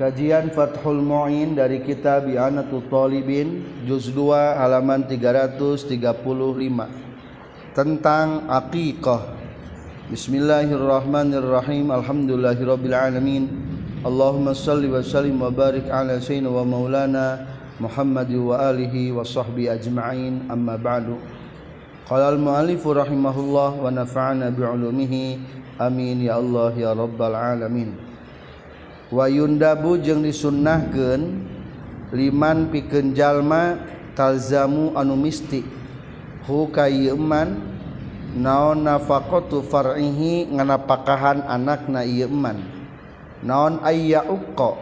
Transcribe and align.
Kajian 0.00 0.48
Fathul 0.56 1.04
Mu'in 1.04 1.52
dari 1.52 1.84
kitab 1.84 2.24
I'anatul 2.24 2.88
Talibin 2.88 3.84
juz 3.84 4.08
2 4.08 4.32
halaman 4.56 5.04
335 5.04 5.92
tentang 7.76 8.48
aqiqah. 8.48 9.36
Bismillahirrahmanirrahim. 10.08 11.92
Alhamdulillahirabbil 11.92 12.96
alamin. 12.96 13.44
Allahumma 14.00 14.56
salli 14.56 14.88
wa 14.88 15.04
sallim 15.04 15.36
wa 15.36 15.52
barik 15.52 15.84
ala 15.92 16.16
sayyidina 16.16 16.48
wa 16.48 16.64
maulana 16.64 17.44
Muhammad 17.76 18.32
wa 18.32 18.56
alihi 18.56 19.12
wa 19.12 19.20
sahbihi 19.20 19.68
ajma'in. 19.68 20.48
Amma 20.48 20.80
ba'du. 20.80 21.20
Qala 22.08 22.32
al-mu'allif 22.32 22.80
rahimahullah 22.88 23.76
wa 23.76 23.92
nafa'ana 23.92 24.48
bi'ulumihi. 24.48 25.44
Amin 25.76 26.24
ya 26.24 26.40
Allah 26.40 26.72
ya 26.72 26.96
rabbal 26.96 27.36
alamin. 27.36 28.09
wayundabu 29.10 29.98
jeung 29.98 30.22
disunnahkeun 30.22 31.46
liman 32.14 32.70
pikeun 32.70 33.14
jalma 33.14 33.78
talzamu 34.14 34.94
anu 34.94 35.14
misti. 35.18 35.62
Hu 36.46 36.66
kayeman 36.72 37.62
naon 38.34 38.86
nafaqatu 38.86 39.62
far'ihi 39.66 40.50
nganapakahan 40.50 41.46
anakna 41.46 42.02
ieu 42.02 42.26
eman 42.26 42.58
naon 43.42 43.78
ayya 43.86 44.26
uqqa 44.26 44.78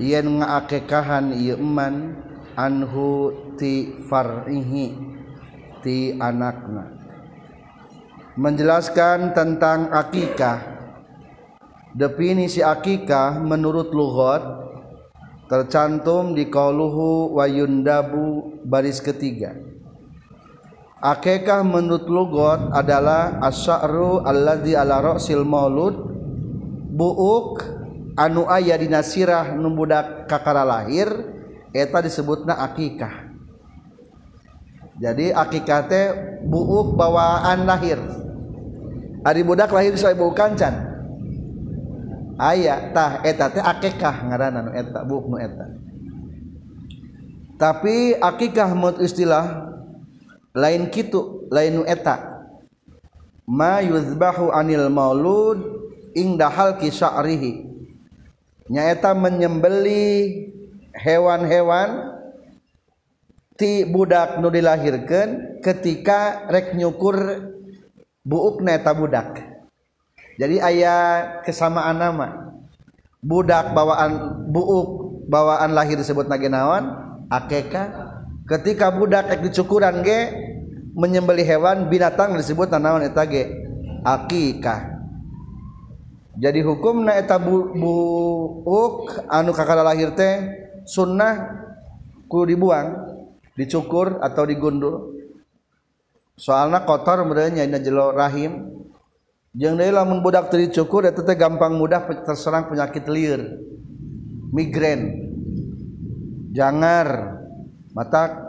yen 0.00 0.40
ngaakekahan 0.42 1.32
ieu 1.36 1.56
eman 1.56 2.18
anhu 2.56 3.32
ti 3.56 3.94
far'ihi 4.08 4.96
ti 5.80 6.16
anakna. 6.18 6.92
Menjelaskan 8.38 9.34
tentang 9.34 9.90
akikah 9.90 10.77
definisi 11.98 12.62
akikah 12.62 13.42
menurut 13.42 13.90
lughat 13.90 14.70
tercantum 15.50 16.38
di 16.38 16.46
qauluhu 16.46 17.34
wa 17.34 17.44
yundabu 17.50 18.54
baris 18.62 19.02
ketiga. 19.02 19.58
Akikah 21.02 21.66
menurut 21.66 22.06
lughat 22.06 22.70
adalah 22.70 23.42
asy'aru 23.42 24.22
alladzi 24.22 24.78
ala 24.78 25.02
ra'sil 25.02 25.42
maulud 25.42 25.94
buuk 26.94 27.66
anu 28.14 28.46
aya 28.46 28.78
dina 28.78 29.02
sirah 29.02 29.54
nu 29.58 29.74
budak 29.74 30.30
kakara 30.30 30.62
lahir 30.62 31.10
eta 31.70 32.02
disebutna 32.02 32.58
akikah 32.66 33.30
jadi 34.98 35.30
akikah 35.30 35.86
teh 35.86 36.06
buuk 36.42 36.98
bawaan 36.98 37.62
lahir. 37.62 38.02
Ari 39.22 39.46
budak 39.46 39.70
lahir 39.70 39.94
saya 39.94 40.18
ibu 40.18 40.34
kancan 40.34 40.97
Aya 42.38 42.94
tah 42.94 43.18
eta 43.26 43.50
ayatah 43.50 43.82
etakah 43.82 44.16
ngaran 44.30 44.70
eta 44.70 45.02
eta. 45.42 45.66
Tapi 47.58 48.14
akikah 48.14 48.70
mut 48.78 49.02
istilah 49.02 49.74
lain 50.54 50.86
kitu 50.86 51.50
lain 51.50 51.82
nu 51.82 51.84
eta. 51.84 52.46
Ma 53.42 53.82
yuzbahu 53.82 54.54
anil 54.54 54.86
maulud 54.86 55.58
indahal 56.14 56.78
kisarihi 56.78 57.66
nyaeta 58.70 59.18
menyembeli 59.18 60.46
hewan-hewan 60.94 62.14
ti 63.58 63.82
budak 63.82 64.38
nu 64.38 64.46
dilahirkeun 64.54 65.58
ketika 65.58 66.46
rek 66.46 66.78
nyukur 66.78 67.50
buukna 68.22 68.78
eta 68.78 68.94
budak. 68.94 69.57
Jadi 70.38 70.56
ayat 70.62 71.42
kesamaan 71.42 71.98
nama. 71.98 72.54
Budak 73.18 73.74
bawaan 73.74 74.46
buuk 74.54 74.88
bawaan 75.26 75.74
lahir 75.74 75.98
disebut 75.98 76.30
nagenawan 76.30 76.94
akeka. 77.26 78.14
Ketika 78.46 78.94
budak 78.94 79.28
ek 79.28 79.42
dicukuran 79.44 80.00
ge 80.06 80.32
menyembeli 80.94 81.42
hewan 81.42 81.90
binatang 81.90 82.38
disebut 82.38 82.70
nanawan 82.70 83.02
eta 83.04 83.26
ge? 83.26 83.66
Akikah 84.06 84.98
jadi 86.38 86.62
hukum 86.62 87.02
na 87.02 87.18
eta 87.18 87.34
bu, 87.34 87.74
buuk 87.74 89.26
anu 89.26 89.50
kakala 89.50 89.82
lahir 89.82 90.14
teh 90.14 90.38
sunnah 90.86 91.66
kudu 92.30 92.54
dibuang 92.54 92.94
dicukur 93.58 94.22
atau 94.22 94.46
digundul. 94.46 95.18
Soalnya 96.38 96.86
kotor 96.86 97.26
merenya 97.26 97.66
ini 97.66 97.82
jelo 97.82 98.14
rahim 98.14 98.70
jeung 99.54 99.76
deui 99.76 99.92
lamun 99.92 100.20
budak 100.20 100.52
teu 100.52 100.60
dicukur 100.60 101.04
eta 101.08 101.24
teh 101.24 101.36
gampang 101.36 101.76
mudah 101.76 102.04
terserang 102.24 102.68
penyakit 102.68 103.04
liar. 103.08 103.40
Migrain. 104.52 105.28
Jangar. 106.52 107.38
Mata 107.92 108.48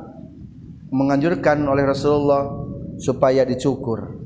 menganjurkan 0.89 1.59
oleh 1.65 1.85
Rasulullah 1.87 2.49
supaya 2.99 3.45
dicukur. 3.47 4.19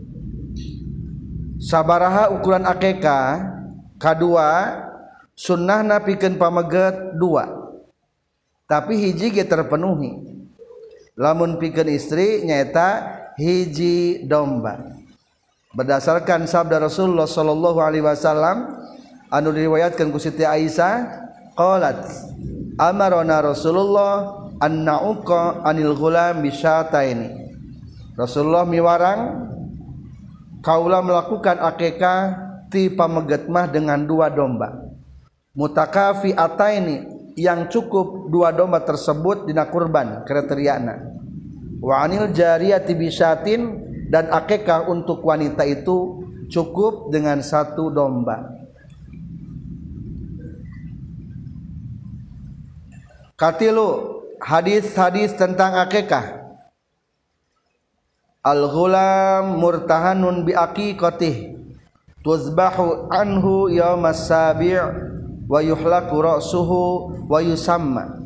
Sabaraha 1.64 2.34
ukuran 2.36 2.68
akeka 2.68 3.40
kedua 3.96 4.84
sunnah 5.32 5.80
napikeun 5.80 6.36
pameget 6.36 7.16
dua. 7.16 7.48
Tapi 8.68 9.00
hiji 9.00 9.32
ge 9.32 9.46
terpenuhi. 9.48 10.34
Lamun 11.14 11.62
pikeun 11.62 11.94
istri 11.94 12.42
nyaeta 12.44 13.06
hiji 13.38 14.26
domba. 14.26 15.03
Berdasarkan 15.74 16.46
sabda 16.46 16.78
Rasulullah 16.78 17.26
sallallahu 17.26 17.82
alaihi 17.82 18.06
wasallam 18.06 18.78
anu 19.34 19.50
diriwayatkan 19.50 20.14
ku 20.14 20.22
Siti 20.22 20.46
Aisyah 20.46 21.26
qalat 21.58 22.06
amarona 22.78 23.42
Rasulullah 23.42 24.46
an 24.62 24.86
na'uqa 24.86 25.66
anil 25.66 25.98
ghulam 25.98 26.46
bisyataini 26.46 27.44
Rasulullah 28.14 28.70
miwarang 28.70 29.50
kaula 30.62 31.02
melakukan 31.02 31.58
akikah 31.58 32.22
ti 32.70 32.94
pameget 32.94 33.50
mah 33.50 33.70
dengan 33.70 34.06
dua 34.06 34.30
domba. 34.30 34.70
Mutakafi 35.54 36.34
ataini 36.34 37.06
yang 37.38 37.70
cukup 37.70 38.30
dua 38.30 38.54
domba 38.54 38.82
tersebut 38.82 39.46
dina 39.46 39.70
kurban 39.70 40.26
kriteriana 40.26 40.98
wa 41.82 42.02
anil 42.02 42.30
jariyati 42.30 42.94
bisyatin 42.98 43.62
dan 44.14 44.30
akekah 44.30 44.86
untuk 44.94 45.26
wanita 45.26 45.66
itu 45.66 46.22
cukup 46.46 47.10
dengan 47.10 47.42
satu 47.42 47.90
domba. 47.90 48.46
Katilu 53.34 54.22
hadis-hadis 54.38 55.34
tentang 55.34 55.74
akekah. 55.82 56.46
Al-ghulam 58.46 59.58
murtahanun 59.58 60.46
bi 60.46 60.54
aqiqatih 60.54 61.58
tuzbahu 62.22 63.10
anhu 63.10 63.74
yawmas 63.74 64.30
sabi' 64.30 64.78
wa 65.50 65.58
yuhlaku 65.58 66.22
ra'suhu 66.22 66.82
wa 67.26 67.40
yusamma 67.42 68.23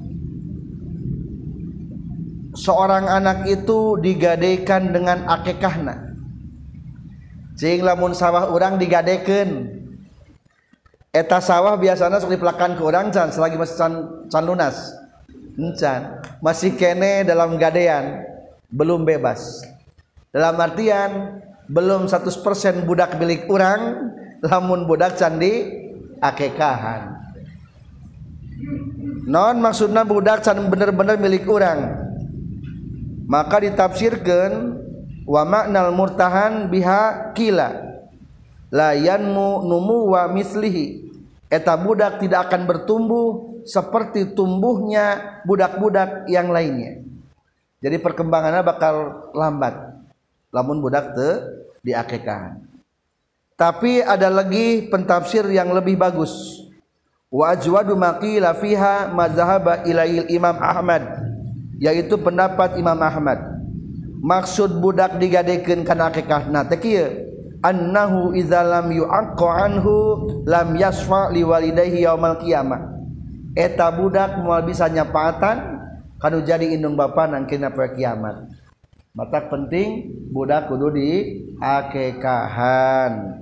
seorang 2.58 3.06
anak 3.06 3.46
itu 3.46 4.02
digadaikan 4.02 4.90
dengan 4.90 5.30
akekahna 5.30 6.18
cing 7.58 7.82
lamun 7.82 8.14
sawah 8.14 8.54
orang 8.54 8.78
digadaikan. 8.78 9.78
Eta 11.10 11.42
sawah 11.42 11.74
biasanya 11.82 12.22
sok 12.22 12.38
dipelakan 12.38 12.78
ke 12.78 12.84
orang 12.86 13.10
can 13.10 13.34
selagi 13.34 13.58
masih 13.58 13.78
can, 13.78 13.94
can 14.30 14.44
lunas. 14.46 14.94
Can 15.82 16.22
masih 16.46 16.78
kene 16.78 17.26
dalam 17.26 17.58
gadean 17.58 18.22
belum 18.70 19.02
bebas. 19.02 19.66
Dalam 20.30 20.54
artian 20.62 21.42
belum 21.66 22.06
100% 22.06 22.86
budak 22.86 23.18
milik 23.18 23.50
orang 23.50 24.14
lamun 24.46 24.86
budak 24.88 25.20
candi 25.20 25.84
akekahan 26.24 27.18
non 29.28 29.60
maksudnya 29.60 30.08
budak 30.08 30.48
can 30.48 30.72
bener-bener 30.72 31.20
milik 31.20 31.44
orang 31.50 32.07
maka 33.28 33.60
ditafsirkan 33.60 34.80
wa 35.28 35.44
maknal 35.44 35.92
murtahan 35.92 36.72
biha 36.72 37.36
kila. 37.36 37.86
La 38.72 38.96
yanmu 38.96 39.68
numu 39.68 40.16
wa 40.16 40.32
mislihi. 40.32 41.06
Eta 41.48 41.76
budak 41.80 42.20
tidak 42.24 42.52
akan 42.52 42.68
bertumbuh 42.68 43.60
seperti 43.64 44.36
tumbuhnya 44.36 45.40
budak-budak 45.44 46.28
yang 46.28 46.52
lainnya. 46.52 47.04
Jadi 47.84 48.00
perkembangannya 48.00 48.64
bakal 48.64 48.96
lambat. 49.36 49.76
Lamun 50.52 50.80
budak 50.80 51.12
te 51.16 51.30
diakekahan 51.84 52.68
tapi 53.58 54.06
ada 54.06 54.30
lagi 54.30 54.86
pentafsir 54.86 55.42
yang 55.50 55.74
lebih 55.74 55.98
bagus. 55.98 56.62
Wa 57.28 57.58
ajwadu 57.58 57.98
maqila 57.98 58.54
fiha 58.56 59.12
mazhaba 59.12 59.84
ilail 59.84 60.30
imam 60.32 60.56
Ahmad 60.62 61.04
yaitu 61.78 62.18
pendapat 62.18 62.78
Imam 62.78 62.98
Ahmad. 63.02 63.38
Maksud 64.22 64.82
budak 64.82 65.22
digadekeun 65.22 65.86
kana 65.86 66.10
akikahna 66.10 66.66
teh 66.66 66.80
kieu? 66.82 67.08
Annahu 67.62 68.38
idza 68.38 68.62
lam 68.62 68.94
yu'aqqa 68.94 69.50
anhu 69.66 69.96
lam 70.46 70.78
yasfa 70.78 71.34
liwalidayhi 71.34 72.06
yaumal 72.06 72.38
qiyamah. 72.38 72.98
Eta 73.58 73.90
budak 73.90 74.38
mual 74.42 74.62
bisa 74.62 74.86
nyapaatan 74.86 75.78
kanu 76.18 76.42
jadi 76.42 76.74
indung 76.74 76.98
bapa 76.98 77.30
nangkina 77.30 77.70
poe 77.70 77.94
kiamat 77.94 78.50
mata 79.14 79.42
penting 79.50 80.14
budak 80.34 80.70
kudu 80.70 80.94
di 80.98 81.12
akekahan 81.62 83.38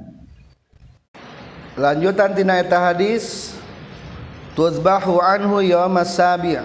lanjutan 1.80 2.36
tina 2.36 2.60
eta 2.60 2.80
hadis 2.80 3.56
tuzbahu 4.56 5.20
anhu 5.24 5.64
yawmas 5.64 6.16
sabi' 6.16 6.60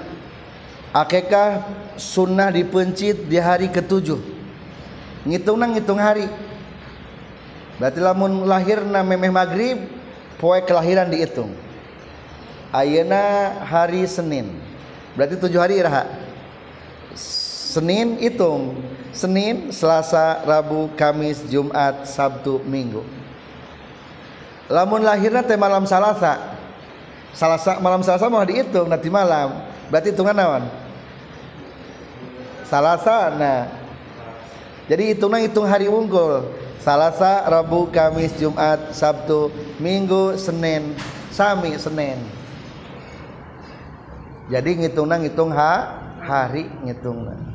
akekah 0.91 1.65
sunnah 1.95 2.51
dipencit 2.51 3.27
di 3.27 3.39
hari 3.39 3.71
ketujuh? 3.71 4.19
Ngitung 5.27 5.61
ngitung 5.61 6.01
hari. 6.01 6.27
Berarti 7.81 8.01
lamun 8.01 8.45
lahirna 8.45 9.01
memeh 9.01 9.33
maghrib 9.33 9.79
poe 10.37 10.61
kelahiran 10.61 11.09
dihitung 11.09 11.53
Ayeuna 12.71 13.57
hari 13.65 14.05
Senin. 14.05 14.53
Berarti 15.17 15.41
tujuh 15.41 15.57
hari 15.57 15.81
iraha 15.81 16.07
Senin 17.71 18.21
hitung 18.21 18.79
Senin 19.17 19.73
Selasa 19.73 20.43
Rabu 20.45 20.91
Kamis 20.99 21.41
Jumat 21.49 22.05
Sabtu 22.05 22.61
Minggu. 22.67 23.03
Lamun 24.71 25.03
lahirnya 25.03 25.43
teh 25.43 25.59
malam 25.59 25.89
Salasa. 25.89 26.59
Salasa 27.35 27.79
malam 27.79 28.03
Salasa 28.03 28.27
mau 28.31 28.43
dihitung 28.43 28.87
nanti 28.91 29.07
malam 29.07 29.70
berarti 29.91 30.15
hitungan 30.15 30.37
nawan 30.39 30.65
Salasa 32.71 33.35
nah. 33.35 33.67
Jadi 34.87 35.11
hitungnya 35.11 35.43
hitung 35.43 35.67
hari 35.67 35.91
unggul. 35.91 36.55
Salasa 36.79 37.43
Rabu 37.51 37.91
Kamis 37.91 38.31
Jumat 38.39 38.95
Sabtu 38.95 39.51
Minggu 39.83 40.39
Senin. 40.39 40.95
Sami 41.35 41.75
Senin. 41.83 42.23
Jadi 44.55 44.87
ngitungna 44.87 45.19
ngitung 45.19 45.51
ha 45.51 45.99
hari 46.23 46.71
ngitungna 46.87 47.51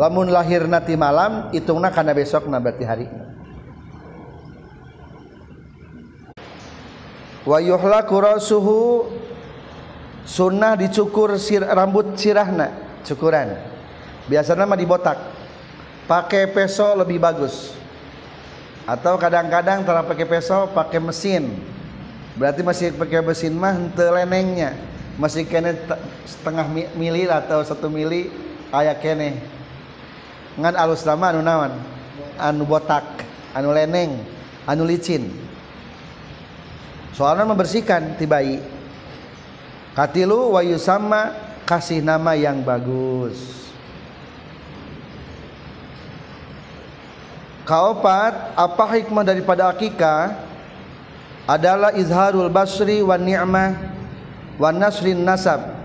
lamun 0.00 0.32
lahir 0.32 0.64
nanti 0.64 0.94
malam 0.94 1.52
hitungna 1.52 1.92
karena 1.92 2.16
besok 2.16 2.48
na 2.48 2.56
berarti 2.56 2.84
hari. 2.88 3.06
Wa 7.44 7.60
yuhlaku 7.60 8.16
rasuhu 8.20 8.80
sunnah 10.30 10.78
dicukur 10.78 11.34
sir, 11.42 11.66
rambut 11.66 12.14
sirahna 12.14 12.70
cukuran. 13.02 13.58
Biasanya 14.30 14.62
mah 14.62 14.78
dibotak. 14.78 15.18
Pakai 16.06 16.46
peso 16.54 16.86
lebih 16.94 17.18
bagus. 17.18 17.74
Atau 18.86 19.18
kadang-kadang 19.18 19.82
telah 19.82 20.06
pakai 20.06 20.26
peso 20.26 20.70
pakai 20.70 21.02
mesin. 21.02 21.58
Berarti 22.38 22.62
masih 22.62 22.94
pakai 22.94 23.26
mesin 23.26 23.58
mah 23.58 23.74
hente 23.74 24.06
lenengnya. 24.06 24.78
Masih 25.18 25.42
kene 25.44 25.74
setengah 26.22 26.66
mili 26.94 27.26
atau 27.26 27.66
satu 27.66 27.90
mili 27.90 28.30
ayah 28.70 28.94
kene. 28.94 29.42
Ngan 30.54 30.74
alus 30.78 31.02
lama 31.02 31.30
anu 31.34 31.42
nawan 31.42 31.74
anu 32.38 32.64
botak 32.66 33.04
anu 33.54 33.74
leneng 33.74 34.22
anu 34.66 34.82
licin. 34.86 35.30
Soalnya 37.14 37.44
membersihkan 37.46 38.16
tibai 38.16 38.79
katilu 39.94 40.54
wayu 40.54 40.78
sama 40.78 41.34
kasih 41.66 42.02
nama 42.02 42.34
yang 42.34 42.62
bagus. 42.66 43.60
Kaopat 47.62 48.58
apa 48.58 48.84
hikmah 48.98 49.22
daripada 49.22 49.70
akikah? 49.70 50.34
Adalah 51.46 51.94
izharul 51.94 52.50
basri 52.50 52.98
wa 52.98 53.14
ni'mah 53.14 53.78
wa 54.58 54.70
nasrin 54.74 55.22
nasab. 55.22 55.78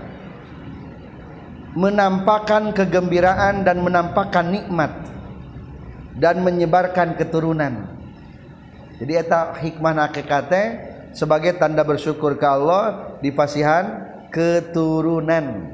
Menampakkan 1.78 2.74
kegembiraan 2.74 3.62
dan 3.62 3.82
menampakkan 3.86 4.50
nikmat 4.50 4.90
dan 6.18 6.42
menyebarkan 6.42 7.14
keturunan. 7.14 7.86
Jadi 8.96 9.12
eta 9.12 9.54
hikmah 9.60 10.08
hakikat 10.08 10.48
sebagai 11.16 11.56
tanda 11.56 11.80
bersyukur 11.80 12.36
ke 12.36 12.44
Allah 12.44 13.16
di 13.24 13.32
pasihan 13.32 14.04
keturunan. 14.28 15.72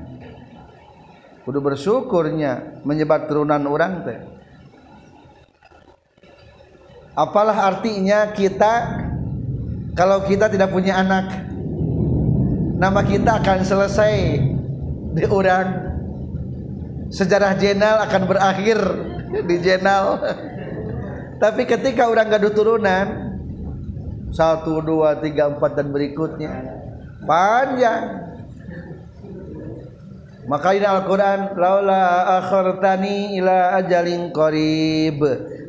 Kudu 1.42 1.58
bersyukurnya 1.58 2.78
menyebar 2.86 3.26
turunan 3.26 3.58
orang 3.66 4.06
teh. 4.06 4.20
Apalah 7.18 7.66
artinya 7.74 8.30
kita 8.30 9.02
kalau 9.98 10.22
kita 10.24 10.46
tidak 10.46 10.70
punya 10.70 10.96
anak 10.96 11.50
nama 12.78 13.02
kita 13.02 13.42
akan 13.42 13.66
selesai 13.66 14.14
di 15.18 15.24
orang. 15.26 15.90
Sejarah 17.12 17.58
jenal 17.60 18.00
akan 18.06 18.22
berakhir 18.24 18.78
di 19.44 19.56
jenal. 19.60 20.22
Tapi 21.42 21.66
ketika 21.66 22.06
orang 22.06 22.30
gaduh 22.30 22.54
turunan 22.54 23.31
satu 24.32 24.80
dua 24.80 25.20
tiga 25.20 25.52
empat 25.52 25.76
dan 25.76 25.92
berikutnya. 25.92 26.52
Panjang. 27.22 28.04
Maka 30.42 30.74
ini 30.74 30.82
Al-Quran 30.82 31.54
laula 31.54 32.26
akhartani 32.42 33.38
ila 33.38 33.78
ajalin 33.78 34.34
qarib 34.34 35.22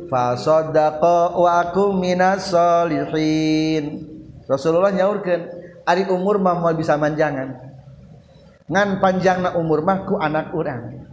fasaddaqa 0.09 1.37
wa 1.37 1.61
aku 1.61 1.93
minas 1.93 2.49
solihin 2.49 4.01
Rasulullah 4.49 4.89
nyaurkeun 4.89 5.41
ari 5.85 6.09
umur 6.09 6.41
mah 6.41 6.57
moal 6.57 6.73
bisa 6.73 6.97
manjangan. 6.97 7.53
Ngan 8.65 8.97
panjangna 8.97 9.53
umur 9.59 9.85
mah 9.85 10.09
ku 10.09 10.17
anak 10.17 10.49
urang. 10.57 11.05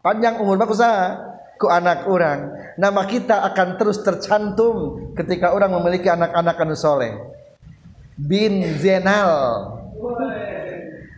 Panjang 0.00 0.40
umur 0.40 0.56
mah 0.56 0.66
ku 0.70 0.72
saha 0.72 1.30
ku 1.60 1.68
anak 1.68 2.08
orang. 2.08 2.56
Nama 2.80 3.04
kita 3.04 3.44
akan 3.52 3.76
terus 3.76 4.00
tercantum 4.00 5.12
ketika 5.12 5.52
orang 5.52 5.76
memiliki 5.76 6.08
anak-anak 6.08 6.56
anu 6.56 6.72
soleh. 6.72 7.12
Bin 8.16 8.64
Zenal. 8.80 9.28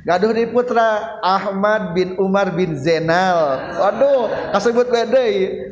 Gaduh 0.02 0.34
di 0.34 0.50
putra 0.50 1.22
Ahmad 1.22 1.94
bin 1.94 2.18
Umar 2.18 2.50
bin 2.58 2.74
Zainal 2.74 3.70
waduh 3.78 4.50
kasebut 4.50 4.90
beda 4.90 5.22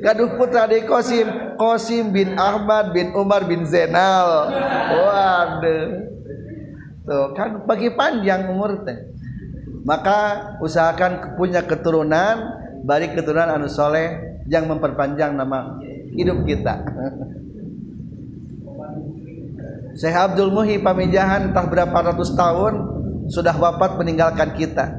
gaduh 0.06 0.38
putra 0.38 0.70
di 0.70 0.86
Kosim 0.86 1.26
Kosim 1.58 2.14
bin 2.14 2.38
Ahmad 2.38 2.94
bin 2.94 3.10
Umar 3.18 3.50
bin 3.50 3.66
Zainal 3.66 4.54
waduh. 4.94 5.86
Tuh 7.02 7.34
kan 7.34 7.66
bagi 7.66 7.90
panjang 7.90 8.54
umur 8.54 8.86
teh. 8.86 9.10
Maka 9.82 10.54
usahakan 10.62 11.34
punya 11.34 11.66
keturunan 11.66 12.54
balik 12.86 13.18
keturunan 13.18 13.50
anu 13.50 13.66
soleh 13.66 14.29
yang 14.50 14.66
memperpanjang 14.66 15.38
nama 15.38 15.78
hidup 16.10 16.42
kita. 16.42 16.82
Syekh 19.94 20.16
Abdul 20.18 20.50
Muhi 20.50 20.82
pamijahan 20.82 21.54
entah 21.54 21.66
berapa 21.70 21.94
ratus 21.94 22.34
tahun 22.34 22.74
sudah 23.30 23.54
wafat 23.54 23.94
meninggalkan 23.94 24.58
kita. 24.58 24.90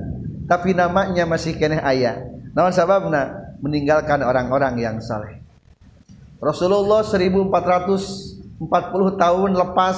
Tapi 0.48 0.72
namanya 0.72 1.27
masih 1.27 1.60
kene 1.60 1.84
ayah. 1.84 2.24
Namun 2.55 2.72
sababna 2.72 3.55
meninggalkan 3.60 4.24
orang-orang 4.24 4.79
yang 4.79 4.96
saleh. 5.03 5.43
Rasulullah 6.39 7.03
1440 7.03 7.75
tahun 9.20 9.50
lepas 9.51 9.98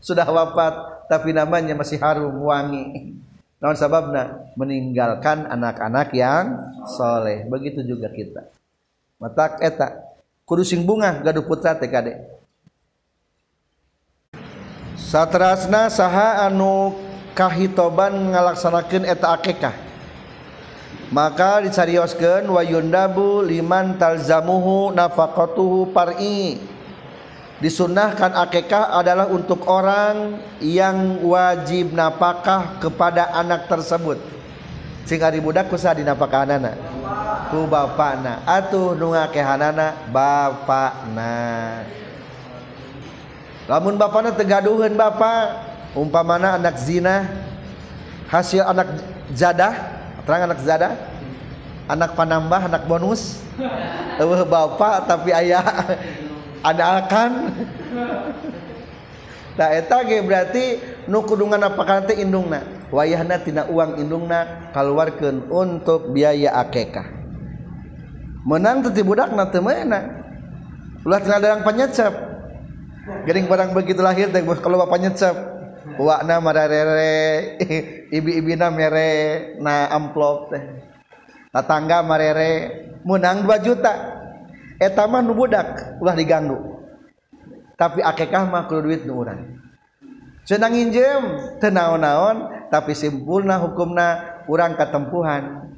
sudah 0.00 0.26
wafat 0.26 0.74
tapi 1.06 1.30
namanya 1.30 1.78
masih 1.78 2.02
harum 2.02 2.34
wangi 2.42 3.14
Naon 3.56 3.76
sababna? 3.76 4.52
Meninggalkan 4.52 5.48
anak-anak 5.48 6.12
yang 6.12 6.76
soleh. 6.84 7.48
Begitu 7.48 7.80
juga 7.88 8.12
kita. 8.12 8.52
Matak 9.16 9.64
eta. 9.64 9.96
Kudu 10.44 10.62
sing 10.62 10.84
bunga 10.84 11.24
gaduh 11.24 11.42
putra 11.42 11.72
teh 11.72 11.88
kade. 11.88 12.20
Satrasna 14.94 15.88
saha 15.88 16.44
anu 16.44 16.92
kahitoban 17.32 18.36
ngalaksanakeun 18.36 19.08
eta 19.08 19.32
akikah. 19.32 19.74
Maka 21.08 21.62
dicarioskeun 21.64 22.50
wa 22.50 22.60
yundabu 22.60 23.40
liman 23.40 23.96
talzamuhu 23.96 24.92
nafaqatuhu 24.92 25.94
par'i. 25.96 26.58
Disunahkan 27.56 28.36
akekah 28.36 29.00
adalah 29.00 29.26
untuk 29.32 29.64
orang 29.64 30.40
yang 30.60 31.24
wajib 31.24 31.92
napakah 31.96 32.76
kepada 32.80 33.32
anak 33.32 33.64
tersebut. 33.68 34.20
Sing 35.06 35.22
ari 35.22 35.38
budak 35.38 35.70
kusa 35.70 35.94
dinapakahanana 35.94 36.74
ku 37.46 37.62
bapana 37.70 38.42
atuh 38.42 38.98
nu 38.98 39.14
ngakehanana 39.14 40.10
bapana 40.10 41.38
lamun 43.70 43.94
bapana 43.94 44.34
tegaduheun 44.34 44.98
bapak. 44.98 45.74
Umpamana 45.96 46.60
anak 46.60 46.76
zina 46.76 47.24
hasil 48.28 48.60
anak 48.60 49.00
jadah 49.32 49.72
terang 50.28 50.44
anak 50.44 50.60
jadah 50.60 50.92
anak 51.88 52.12
panambah 52.12 52.60
anak 52.68 52.84
bonus. 52.84 53.40
Bapak 54.50 55.08
tapi 55.08 55.32
ayah 55.32 55.64
ada 56.66 57.06
akan 57.06 57.30
nah 59.58 59.68
eta 59.70 60.02
ge 60.02 60.18
berarti 60.20 60.64
nu 61.06 61.22
kudungan 61.22 61.62
apakah 61.62 62.02
teh 62.04 62.18
indungna. 62.18 62.74
Wayahna 62.86 63.42
tina 63.42 63.66
uang 63.66 63.98
indungna 63.98 64.70
kaluarkeun 64.70 65.50
untuk 65.50 66.14
biaya 66.14 66.54
akekah. 66.54 67.06
Menang 68.46 68.86
teu 68.86 69.02
budakna 69.02 69.50
teu 69.50 69.62
meunang 69.62 70.26
ulah 71.06 71.22
tina 71.22 71.38
darang 71.38 71.62
panyecep 71.62 72.14
gering 73.26 73.46
barang 73.46 73.70
begitu 73.70 74.02
lahir 74.02 74.30
teh 74.34 74.42
kalau 74.58 74.82
bapak 74.82 74.98
nyecep 74.98 75.34
wakna 75.94 76.42
mararere 76.42 77.14
ibi-ibina 78.16 78.70
mere 78.74 79.54
na 79.62 79.86
amplop 79.94 80.50
teh. 80.50 80.62
Tetangga 81.54 82.02
marere 82.04 82.50
menang 83.06 83.46
2 83.46 83.66
juta. 83.66 84.15
etama 84.80 85.24
nubudak 85.24 85.98
ulah 86.00 86.16
diganggu 86.16 86.76
tapi 87.76 88.00
akekah 88.00 88.48
mah 88.48 88.64
kudu 88.66 88.88
duit 88.88 89.04
nu 89.04 89.20
urang. 89.20 89.60
Cenah 90.48 90.72
injem 90.72 91.22
teu 91.60 91.68
naon-naon 91.68 92.68
tapi 92.72 92.96
simpulna 92.96 93.60
hukumna 93.60 94.40
urang 94.48 94.74
katempuhan. 94.80 95.68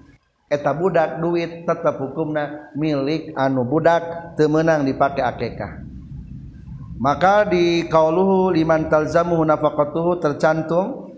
Eta 0.48 0.72
budak 0.72 1.20
duit 1.20 1.68
tetap 1.68 2.00
hukumna 2.00 2.72
milik 2.78 3.34
anu 3.34 3.66
budak 3.66 4.34
teu 4.38 4.46
meunang 4.46 4.86
dipake 4.86 5.20
akekah. 5.20 5.84
Maka 6.98 7.46
di 7.46 7.86
kauluhu 7.86 8.54
liman 8.54 8.90
talzamu 8.90 9.38
nafaqatuhu 9.42 10.18
tercantum 10.22 11.14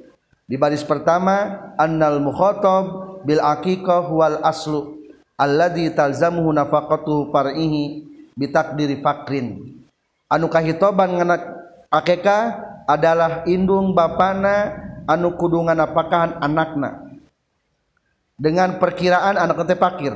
di 0.49 0.56
baris 0.56 0.84
pertama 0.84 1.72
annal 1.76 2.20
mukhatab 2.25 2.84
bil 3.25 3.40
aqiqah 3.40 4.08
wal 4.08 4.40
aslu. 4.44 5.00
Alladzi 5.40 5.88
talzamuhu 5.97 6.52
nafaqatuhu 6.52 7.32
far'ihi 7.32 8.04
bitakdiri 8.37 9.00
fakrin. 9.00 9.80
Anu 10.28 10.52
kahitoban 10.52 11.16
nganak 11.16 11.42
akekah 11.88 12.61
adalah 12.85 13.49
indung 13.49 13.97
bapana 13.97 14.76
anu 15.09 15.32
kudungan 15.40 15.80
apakah 15.80 16.37
anakna. 16.44 17.09
Dengan 18.37 18.76
perkiraan 18.76 19.37
anak 19.37 19.64
teh 19.64 19.76
pakir. 19.76 20.12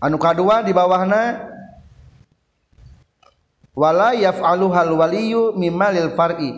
Anu 0.00 0.16
kedua 0.20 0.60
di 0.60 0.72
bawahna 0.76 1.52
wala 3.72 4.12
yaf'alu 4.12 4.68
hal 4.72 4.92
waliyu 4.92 5.56
lil 5.56 6.10
far'i 6.12 6.52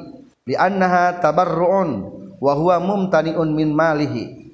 li 0.47 0.55
annaha 0.55 1.19
tabarru'un 1.19 1.91
wa 2.37 2.53
huwa 2.53 2.77
mumtani'un 2.79 3.49
min 3.55 3.73
malihi 3.73 4.46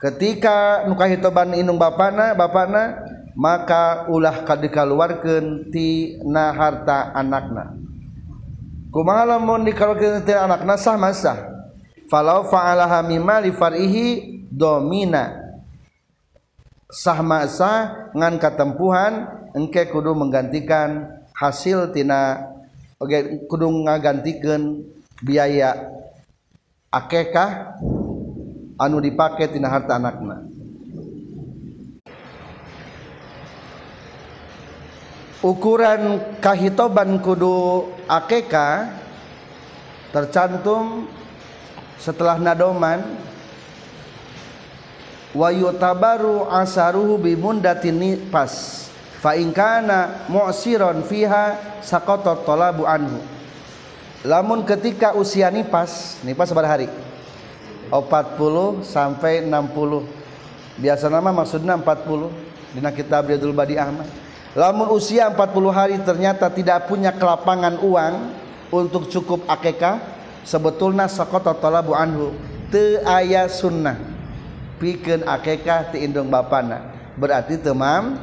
ketika 0.00 0.88
nu 0.88 0.96
hitoban 0.96 1.52
inung 1.52 1.76
bapana 1.76 2.32
bapana 2.32 3.04
maka 3.36 4.08
ulah 4.08 4.42
kadikaluarkeun 4.42 5.70
tina 5.70 6.50
harta 6.56 7.12
anakna. 7.14 7.76
Kumaha 8.90 9.36
lamun 9.36 9.62
dikaluarkeun 9.68 10.24
tina 10.24 10.48
anakna 10.48 10.74
sah 10.80 10.96
masah 10.96 11.38
falau 12.10 12.48
fa'alaha 12.48 13.04
mimma 13.06 13.44
li 13.44 13.52
farihi 13.54 14.08
domina. 14.50 15.36
Sah 16.90 17.22
masa 17.22 18.10
ngan 18.16 18.42
katempuhan 18.42 19.30
engke 19.54 19.86
kudu 19.94 20.10
menggantikan 20.10 21.22
hasil 21.38 21.94
tina 21.94 22.50
oge 22.98 23.46
kudu 23.46 23.70
ngagantikeun 23.86 24.82
biaya 25.22 25.86
akekah 26.90 27.78
anu 28.80 28.96
dipake 29.04 29.44
tina 29.52 29.68
harta 29.68 30.00
anakna. 30.00 30.40
Ukuran 35.44 36.20
kahitoban 36.40 37.20
kudu 37.20 37.88
akeka 38.08 38.88
tercantum 40.12 41.08
setelah 42.00 42.40
nadoman. 42.40 43.04
Wa 45.30 45.54
yutabaru 45.54 46.50
asaruhu 46.50 47.14
bimundatin 47.22 48.18
pas 48.34 48.84
fa 49.22 49.38
in 49.38 49.54
kana 49.54 50.26
mu'siron 50.26 51.06
fiha 51.06 51.78
saqata 51.84 52.34
talabu 52.42 52.82
anhu. 52.82 53.22
Lamun 54.26 54.66
ketika 54.66 55.14
usia 55.16 55.48
nipas 55.48 56.20
nipas 56.26 56.52
pada 56.52 56.68
hari 56.68 56.90
40 57.90 58.86
sampai 58.86 59.42
60 59.44 60.80
biasa 60.80 61.10
nama 61.10 61.34
maksudnya 61.34 61.74
40 61.74 62.78
dina 62.78 62.90
kitab 62.94 63.26
Abdul 63.26 63.52
Badi 63.52 63.74
Ahmad. 63.74 64.06
Lamun 64.54 64.90
usia 64.94 65.30
40 65.30 65.70
hari 65.70 65.96
ternyata 66.02 66.50
tidak 66.50 66.86
punya 66.86 67.10
kelapangan 67.14 67.78
uang 67.82 68.14
untuk 68.70 69.10
cukup 69.10 69.46
akekah 69.46 69.98
sebetulnya 70.42 71.10
sakota 71.10 71.54
talabu 71.54 71.94
anhu 71.94 72.34
te 72.70 73.02
aya 73.02 73.46
sunnah. 73.50 73.98
Pikeun 74.78 75.26
akekah 75.26 75.92
ti 75.92 76.02
indung 76.06 76.30
bapana. 76.30 76.94
Berarti 77.18 77.60
temam 77.60 78.16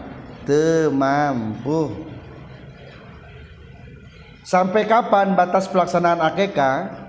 temampu 0.48 2.08
sampai 4.48 4.88
kapan 4.88 5.36
batas 5.36 5.68
pelaksanaan 5.68 6.24
akekah 6.24 7.07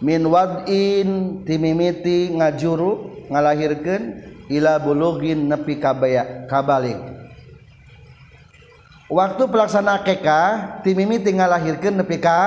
min 0.00 0.24
wadin 0.26 1.40
timimiti 1.44 2.32
ngajuru 2.36 3.24
ngalahirkeun 3.28 4.02
ila 4.50 4.80
bulugin 4.80 5.46
nepi 5.46 5.76
kabaya 5.78 6.48
kabalik 6.48 6.96
waktu 9.12 9.42
pelaksana 9.46 10.00
akekah 10.00 10.80
timimiti 10.82 11.30
ngalahirkeun 11.36 12.00
nepi 12.00 12.16
ka 12.16 12.40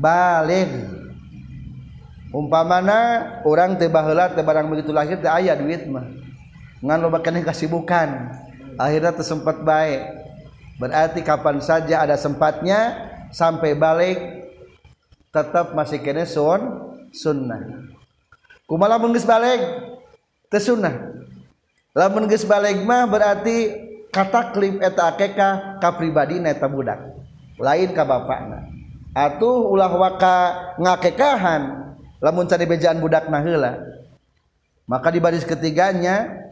balik 0.00 0.96
umpamana 2.36 3.40
orang 3.48 3.80
teu 3.80 3.88
baheula 3.88 4.28
teu 4.36 4.44
barang 4.44 4.68
begitu 4.68 4.92
lahir 4.92 5.16
teh 5.16 5.30
aya 5.30 5.56
duit 5.56 5.88
mah. 5.88 6.04
Ngan 6.84 7.00
loba 7.00 7.24
keneh 7.24 7.40
kasibukan. 7.40 8.36
Akhirnya 8.76 9.16
tersempat 9.16 9.64
baik 9.64 10.00
berarti 10.76 11.24
kapan 11.24 11.64
saja 11.64 12.04
ada 12.04 12.20
sempatnya 12.20 13.08
sampai 13.32 13.72
balik 13.72 14.20
tetap 15.32 15.72
masih 15.72 16.04
kene 16.04 16.28
sun 16.28 16.85
sunnah. 17.16 17.88
Kumaha 18.68 19.00
lamun 19.00 19.16
geus 19.16 19.24
balik 19.24 19.60
teh 20.52 20.60
sunnah. 20.60 20.92
Lamun 21.96 22.28
geus 22.28 22.44
balik 22.44 22.84
mah 22.84 23.08
berarti 23.08 23.72
kataklif 24.12 24.76
eta 24.84 25.08
akekah 25.16 25.80
ka 25.80 25.90
pribadina 25.96 26.52
eta 26.52 26.68
budak. 26.68 27.00
Lain 27.56 27.96
ka 27.96 28.04
bapakna. 28.04 28.68
Atuh 29.16 29.72
ulah 29.72 29.88
waka 29.96 30.36
ngakekahan 30.76 31.96
lamun 32.20 32.44
cari 32.44 32.68
bejaan 32.68 33.00
budak 33.00 33.32
heula. 33.32 33.80
Maka 34.86 35.08
di 35.10 35.18
baris 35.18 35.42
ketiganya 35.42 36.46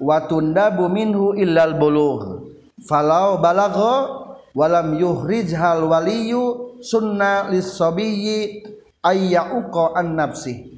watunda 0.00 0.72
buminhu 0.72 1.36
illal 1.36 1.76
bulugh. 1.76 2.50
Falau 2.88 3.38
balagha 3.38 4.26
walam 4.56 4.98
yuhrij 4.98 5.54
hal 5.54 5.86
waliyu 5.86 6.73
sunna 6.84 7.48
lis-sabiyyi 7.48 8.60
ayyauqa 9.00 9.96
an 9.96 10.20
nafsi. 10.20 10.76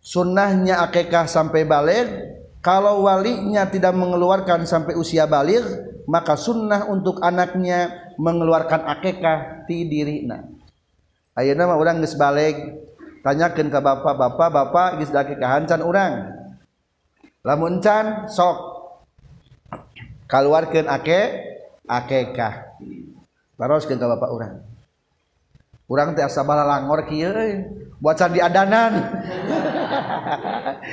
Sunnahnya 0.00 0.80
akekah 0.84 1.28
sampai 1.28 1.64
balik 1.64 2.08
kalau 2.64 3.04
walinya 3.08 3.68
tidak 3.68 3.96
mengeluarkan 3.96 4.64
sampai 4.68 4.96
usia 4.96 5.24
balik 5.28 5.64
maka 6.08 6.36
sunnah 6.36 6.88
untuk 6.88 7.20
anaknya 7.20 8.12
mengeluarkan 8.16 8.84
akekah 8.84 9.68
ti 9.68 9.84
dirina 9.84 10.48
ayeuna 11.36 11.68
mah 11.68 11.76
urang 11.76 12.00
geus 12.00 12.16
balik 12.16 12.56
tanyakeun 13.20 13.68
ka 13.68 13.84
bapak 13.84 14.16
bapak 14.36 14.90
geus 15.00 15.12
akekahan 15.12 15.68
can 15.68 15.84
urang? 15.84 16.32
Lamun 17.44 17.80
can 17.80 18.28
sok. 18.28 18.80
Kaluarkeun 20.28 20.88
ake 20.88 21.20
akekah. 21.88 22.76
Teruskeun 23.60 24.00
ka 24.00 24.08
bapak 24.08 24.30
urang 24.32 24.69
kurang 25.90 26.14
teh 26.14 26.22
asa 26.22 26.46
bala 26.46 26.62
langor 26.62 27.02
kieu 27.10 27.34
buat 27.98 28.22
di 28.34 28.38
adanan. 28.38 29.10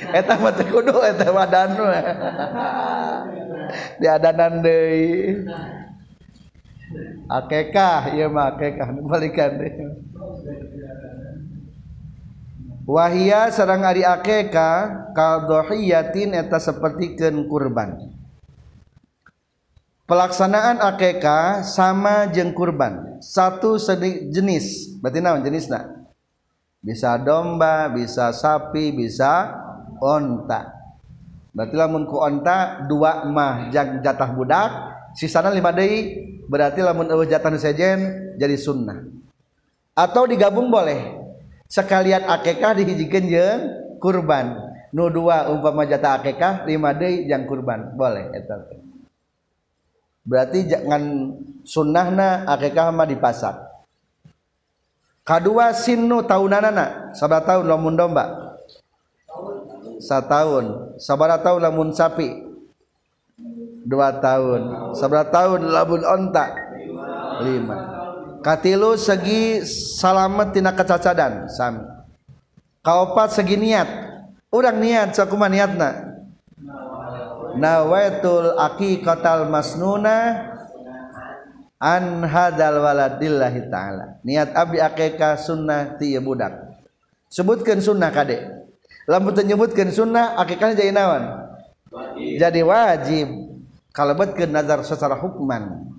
Eta 0.09 0.41
mah 0.41 0.57
teu 0.57 0.65
kudu 0.73 1.05
eta 1.05 1.29
wadan 1.29 1.77
diadanan 4.01 4.65
deui. 4.65 5.45
Akekah 7.29 8.17
ieu 8.17 8.33
mah 8.33 8.57
akekah 8.57 8.89
balikan 9.05 9.61
deui. 9.61 9.85
Wahia 12.89 13.53
sareng 13.53 13.85
ari 13.85 14.01
akekah 14.01 15.13
kaldohiyatin 15.13 16.33
eta 16.33 16.57
sapertikeun 16.57 17.45
kurban. 17.45 18.16
Pelaksanaan 20.07 20.79
akekah 20.79 21.61
sama 21.67 22.31
jeung 22.31 22.55
kurban. 22.55 23.19
Satu 23.19 23.77
jenis. 24.31 24.97
Berarti 25.03 25.19
naon 25.21 25.45
jenisna 25.45 25.93
bisa 26.81 27.19
domba 27.19 27.91
bisa 27.91 28.31
sapi 28.31 28.95
bisa 28.95 29.51
onta. 29.99 30.71
Berarti 31.51 31.75
lamun 31.75 32.07
ku 32.07 32.21
onta 32.21 32.87
dua 32.87 33.27
mah 33.27 33.67
jatah 33.75 34.29
budak 34.31 34.69
sisana 35.17 35.51
lima 35.51 35.75
day 35.75 36.23
berarti 36.47 36.79
lamun 36.79 37.11
jatan 37.27 37.59
sejen 37.59 37.99
jadi 38.39 38.55
sunnah. 38.55 39.03
Atau 39.97 40.29
digabung 40.29 40.71
boleh. 40.71 41.19
Sekalian 41.67 42.23
akekah 42.23 42.79
dihijikan 42.79 43.27
jeung 43.27 43.61
kurban. 43.99 44.55
Nu 44.95 45.11
dua 45.11 45.51
umpama 45.51 45.83
jatah 45.83 46.21
akekah 46.21 46.63
lima 46.63 46.95
day 46.95 47.27
yang 47.27 47.43
kurban. 47.43 47.97
Boleh 47.97 48.31
eta 48.31 48.87
berarti 50.27 50.67
jangan 50.67 51.31
sunnahna 51.63 52.43
akekah 52.43 52.91
mah 52.91 53.07
dipasak. 53.07 53.55
Kedua 55.24 55.75
sinu 55.75 56.24
tahunanana 56.24 57.15
sabar 57.15 57.43
tahun 57.43 57.67
lamun 57.67 57.96
domba. 57.96 58.55
Setahun 60.00 60.96
sabar 61.00 61.39
tahun 61.39 61.67
lamun 61.67 61.91
sapi. 61.96 62.48
Dua 63.88 64.12
tahun 64.19 64.91
sabar 64.96 65.27
tahun 65.31 65.67
lamun 65.72 66.03
onta. 66.03 66.51
Lima. 67.43 67.77
Katilu 68.43 68.96
segi 68.96 69.63
salamet 70.00 70.55
tina 70.55 70.72
kecacadan 70.72 71.51
sami 71.51 71.84
kaopat 72.84 73.36
segi 73.36 73.60
niat. 73.60 73.88
Urang 74.48 74.79
niat 74.79 75.12
sakuma 75.12 75.51
niatna 75.51 76.07
nawaitul 77.57 78.55
aqiqatal 78.55 79.49
masnuna 79.49 80.47
an 81.77 82.25
hadal 82.25 82.81
waladillahi 82.81 83.69
ta'ala. 83.69 84.21
Niat 84.25 84.53
abdi 84.53 84.77
akikah 84.81 85.37
sunnah 85.37 85.97
tiya 85.97 86.21
budak. 86.21 86.53
Sebutkan 87.27 87.83
sunnah 87.83 88.09
kade 88.13 88.39
lamun 89.07 89.35
nyebutkan 89.35 89.91
sunnah 89.91 90.39
akikahnya 90.39 90.79
jadi 90.79 90.91
nawan 90.95 91.23
jadi 92.15 92.61
wajib. 92.63 93.27
Kalau 93.95 94.13
betkeun 94.13 94.53
nazar 94.53 94.85
secara 94.85 95.17
hukman. 95.17 95.89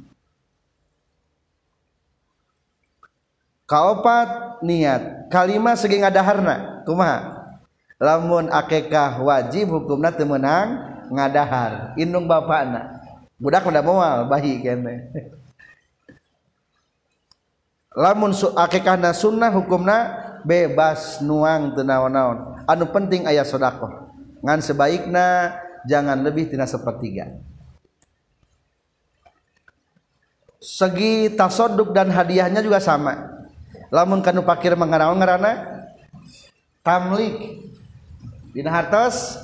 Kaopat 3.67 4.63
niat. 4.63 5.29
Kalimat 5.29 5.77
segi 5.77 5.99
ngadaharna 5.99 6.87
kumaha? 6.87 7.51
Lamun 7.99 8.47
akikah 8.55 9.19
wajib 9.19 9.75
hukumna 9.75 10.15
teu 10.15 10.23
meunang 10.23 10.98
ngadahar. 11.11 11.95
Indung 12.01 12.29
bapakna. 12.29 13.03
Budak 13.39 13.67
udah 13.67 13.83
moal 13.83 14.17
bahi 14.27 14.63
kene. 14.63 15.15
Lamun 17.99 18.31
akikahna 18.35 19.11
sunnah 19.11 19.51
hukumna 19.51 20.29
bebas 20.47 21.19
nuang 21.19 21.75
tenawan-naon 21.75 22.63
anu 22.63 22.87
penting 22.95 23.27
ayat 23.27 23.43
sodako 23.43 23.91
ngan 24.39 24.63
sebaiknya 24.63 25.59
jangan 25.83 26.21
lebih 26.23 26.47
tina 26.47 26.69
sepertiga. 26.69 27.27
Segi 30.59 31.33
tasoduk 31.39 31.95
dan 31.95 32.11
hadiahnya 32.11 32.63
juga 32.63 32.83
sama. 32.83 33.47
Lamun 33.95 34.21
kanu 34.21 34.43
pakir 34.43 34.75
mengarang 34.75 35.15
ngarana 35.17 35.87
tamlik. 36.83 37.63
Dina 38.53 38.75
hartos 38.75 39.39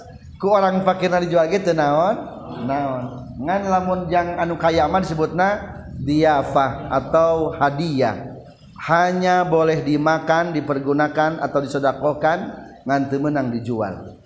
ku 0.45 0.53
orang 0.53 0.85
fakir 0.85 1.09
dijual 1.25 1.49
gitu 1.49 1.73
naon? 1.73 2.21
Naon. 2.69 3.25
Ngan 3.41 3.63
lamun 3.65 4.01
jang 4.13 4.37
anu 4.37 4.61
kayaman 4.61 5.01
disebutna 5.01 5.81
diafah 6.05 6.93
atau 6.93 7.57
hadiah. 7.57 8.37
Hanya 8.85 9.49
boleh 9.49 9.81
dimakan 9.81 10.53
dipergunakan 10.53 11.41
atau 11.41 11.65
disodakokan 11.65 12.53
nganti 12.85 13.17
menang 13.17 13.49
dijual. 13.49 14.21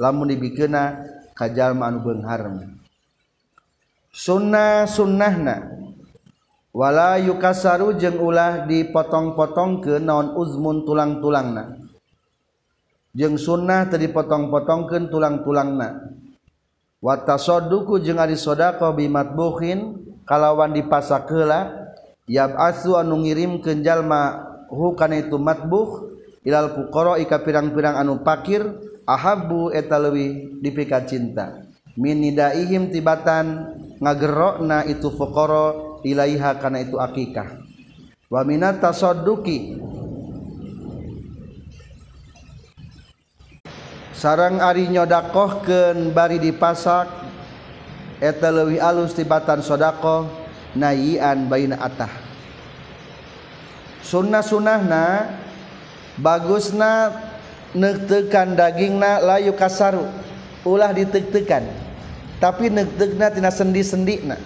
Lamun 0.00 0.32
dibikena 0.32 1.04
kajal 1.36 1.76
anu 1.76 2.00
beungharna 2.00 2.78
sunnah 4.18 4.88
sunnahna 4.90 5.78
wala 6.74 7.22
yukasaru 7.22 7.94
jeung 7.94 8.18
ulah 8.18 8.66
dipotong-potong 8.66 9.84
ke 9.84 9.94
naon 10.02 10.34
uzmun 10.34 10.82
tulang-tulangna 10.82 11.78
jeung 13.16 13.40
sunnah 13.40 13.88
tadi 13.88 14.08
potong-potongkeun 14.12 15.08
tulang-tulangna. 15.08 16.12
Wa 16.98 17.14
tasadduqu 17.22 18.02
jeung 18.02 18.18
ari 18.18 18.34
sedekah 18.34 18.90
bimatbuhin 18.90 20.02
kalawan 20.26 20.74
dipasakeula 20.74 21.88
yab'atsu 22.26 22.98
anu 22.98 23.22
ngirimkeun 23.22 23.86
jalma 23.86 24.44
hu 24.66 24.92
kana 24.98 25.22
itu 25.22 25.38
matbuh 25.38 26.10
ilal 26.42 26.74
fuqara 26.74 27.16
ika 27.22 27.40
pirang-pirang 27.40 27.96
anu 27.96 28.20
pakir 28.20 28.66
ahabbu 29.06 29.72
eta 29.72 29.96
leuwih 29.96 30.58
dipika 30.58 31.06
cinta. 31.06 31.64
Min 31.98 32.22
nidaihim 32.22 32.90
tibatan 32.94 33.74
ngagerokna 33.98 34.86
itu 34.86 35.10
fuqara 35.14 35.98
ilaiha 36.02 36.58
kana 36.58 36.82
itu 36.82 36.98
akikah. 36.98 37.62
Wa 38.28 38.44
minat 38.44 38.84
tasadduqi 38.84 39.80
sarang 44.18 44.58
Ari 44.58 44.90
nyodaoh 44.90 45.62
ke 45.62 45.94
bari 46.10 46.42
dipasak 46.42 47.06
eta 48.18 48.50
lewi 48.50 48.82
alus 48.82 49.14
tibatan 49.14 49.62
shodaqoh 49.62 50.26
naian 50.74 51.46
Baina 51.46 51.78
atah. 51.78 52.10
Sunnah-sunahna 54.02 55.30
bagusna 56.18 57.14
nektekan 57.70 58.58
dagingna 58.58 59.22
layu 59.22 59.54
kasaru 59.54 60.10
ulah 60.66 60.90
ditektekan 60.90 61.68
tapi 62.42 62.72
nektegna 62.72 63.30
tina 63.30 63.52
sendi-sendina 63.54 64.40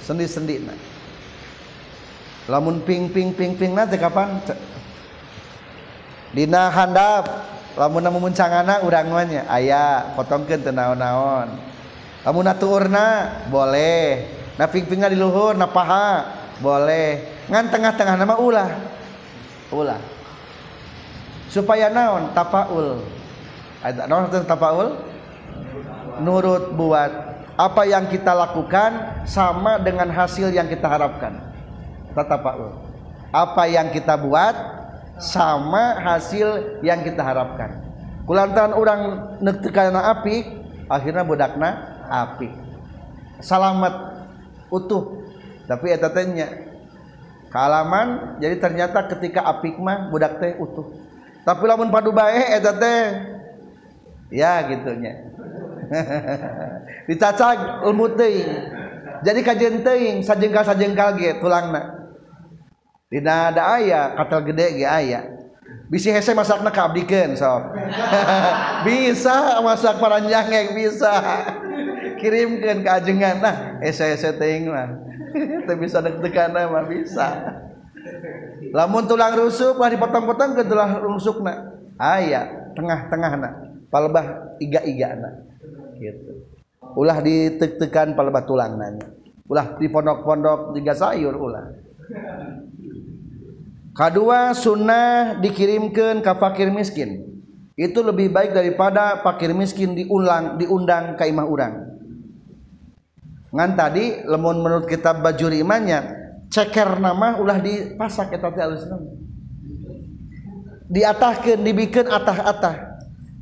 sendi-sendina. 0.00 0.72
Lamun 2.48 2.80
ping 2.80 3.12
ping 3.12 3.36
ping 3.36 3.52
ping 3.52 3.76
nanti 3.76 4.00
kapan 4.00 4.40
Dina 6.32 6.72
handap. 6.72 7.57
Lamun 7.76 8.06
muncangana 8.22 8.80
urang 8.86 9.10
nya. 9.28 9.44
Aya 9.50 10.14
potongkeun 10.14 10.62
teu 10.64 10.72
naon-naon. 10.72 11.58
Lamun 12.24 12.44
naturna 12.46 13.40
boleh. 13.50 14.36
Na 14.56 14.66
pingpingna 14.66 15.10
di 15.10 15.18
luhur 15.18 15.58
na 15.58 15.66
paha 15.66 16.28
boleh. 16.62 17.26
Ngan 17.50 17.68
tengah-tengah 17.68 18.14
nama 18.16 18.34
ulah. 18.38 18.70
Ulah. 19.74 20.00
Supaya 21.52 21.92
naon? 21.92 22.32
Tafaul. 22.32 23.04
Ada 23.82 24.08
naon 24.08 24.30
tafaul? 24.46 24.88
Nurut 26.18 26.74
buat 26.74 27.10
apa 27.58 27.82
yang 27.86 28.10
kita 28.10 28.34
lakukan 28.34 29.22
sama 29.26 29.78
dengan 29.78 30.10
hasil 30.10 30.50
yang 30.50 30.66
kita 30.66 30.86
harapkan. 30.90 31.38
Tatapaul 32.14 32.88
apa 33.32 33.68
yang 33.68 33.92
kita 33.92 34.16
buat 34.16 34.54
sama 35.18 35.98
hasil 35.98 36.80
yang 36.82 37.02
kita 37.02 37.20
harapkan. 37.20 37.82
Kulantaran 38.24 38.74
orang 38.74 39.00
nektekana 39.42 40.14
api 40.14 40.46
akhirnya 40.86 41.26
budakna 41.26 41.70
api. 42.06 42.48
Salamet 43.42 43.94
utuh. 44.70 45.26
Tapi 45.68 45.92
eta 45.92 46.08
tanya 46.08 46.48
kalaman 47.52 48.40
jadi 48.40 48.56
ternyata 48.56 49.04
ketika 49.10 49.44
apik 49.44 49.76
mah 49.76 50.08
budak 50.08 50.40
teh 50.40 50.56
utuh. 50.56 50.86
Tapi 51.44 51.62
lamun 51.66 51.92
padu 51.92 52.14
bae 52.14 52.56
eta 52.56 52.72
teh 52.76 53.00
ya 54.28 54.60
gitunya 54.68 55.32
dicacag 57.08 57.84
ilmu 57.84 58.06
teuing. 58.16 58.52
Jadi 59.18 59.40
kajian 59.42 59.82
teuing 59.82 60.16
sajengkal 60.22 60.62
sajengkal 60.62 61.18
ge 61.18 61.40
tulangna 61.42 61.97
Dina 63.08 63.48
ada 63.48 63.80
ayah 63.80 64.12
katel 64.20 64.52
gede 64.52 64.84
ge 64.84 64.86
ayah. 64.86 65.24
Bisi 65.88 66.12
hese 66.12 66.36
masakna 66.36 66.68
kaabdikeun 66.68 67.32
sok. 67.32 67.72
bisa 68.86 69.64
masak 69.64 69.96
paranjang 69.96 70.52
yang 70.52 70.68
bisa. 70.76 71.12
Kirimkan 72.20 72.84
ke 72.84 72.90
ajengan 72.92 73.40
nah 73.40 73.56
hese 73.80 74.12
hese 74.12 74.36
teuing 74.36 74.68
mah. 74.68 74.92
Teu 75.64 75.76
bisa 75.80 76.04
deg-degan 76.04 76.52
mah 76.52 76.84
bisa. 76.84 77.56
Lamun 78.76 79.08
tulang 79.08 79.32
rusuk 79.40 79.80
lah 79.80 79.88
dipotong-potong 79.88 80.60
ke 80.60 80.62
tulang 80.68 81.00
rusukna. 81.00 81.80
ayah 81.96 82.68
tengah-tengahna 82.76 83.48
palbah 83.88 84.52
iga-igana. 84.60 85.48
Gitu. 85.96 86.44
Ulah 86.92 87.24
ditek-tekan 87.24 88.12
palbah 88.12 88.44
tulang 88.44 88.76
nanya. 88.76 89.08
Ulah 89.48 89.80
di 89.80 89.88
pondok-pondok 89.88 90.76
tiga 90.76 90.92
sayur 90.92 91.32
ulah. 91.32 91.87
kedua 93.92 94.52
sunnah 94.54 95.38
dikirimkan 95.40 96.20
ke 96.24 96.32
fakir 96.36 96.68
miskin. 96.72 97.24
Itu 97.78 98.02
lebih 98.02 98.34
baik 98.34 98.58
daripada 98.58 99.22
fakir 99.22 99.54
miskin 99.54 99.94
diulang 99.94 100.58
diundang 100.58 101.14
ke 101.14 101.30
imah 101.30 101.46
urang 101.46 101.74
ngan 103.48 103.70
tadi 103.80 104.28
lemon 104.28 104.60
menurut 104.60 104.84
kitab 104.84 105.24
bajuri 105.24 105.64
imannya 105.64 106.04
ceker 106.52 107.00
nama 107.00 107.40
ulah 107.40 107.56
dipasak 107.56 108.36
eta 108.36 108.52
teh 108.52 108.60
alus 108.60 108.84
nama 108.84 109.08
diatahkeun 110.88 111.60
dibikeun 111.64 112.08
atah-atah. 112.08 112.76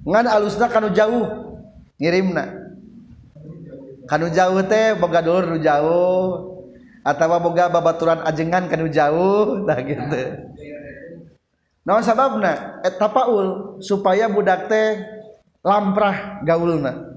Ngan 0.07 0.27
alusna 0.27 0.71
kanu 0.71 0.95
jauh 0.95 1.27
ngirimna 1.99 2.55
kanu 4.07 4.31
jauh 4.31 4.63
teh 4.67 4.95
boga 4.99 5.23
dulur 5.23 5.55
nu 5.55 5.59
jauh. 5.63 6.56
atau 7.07 7.39
boga 7.39 7.71
babaturan 7.71 8.27
ajengan 8.27 8.67
kanu 8.67 8.91
jauh 8.91 9.63
nah 9.63 9.79
gitu. 9.79 10.43
Nah 11.87 12.03
sababna? 12.03 12.83
Etapaul 12.83 13.79
supaya 13.79 14.27
budak 14.27 14.67
teh 14.67 15.07
lamprah 15.63 16.43
gaulna. 16.43 17.15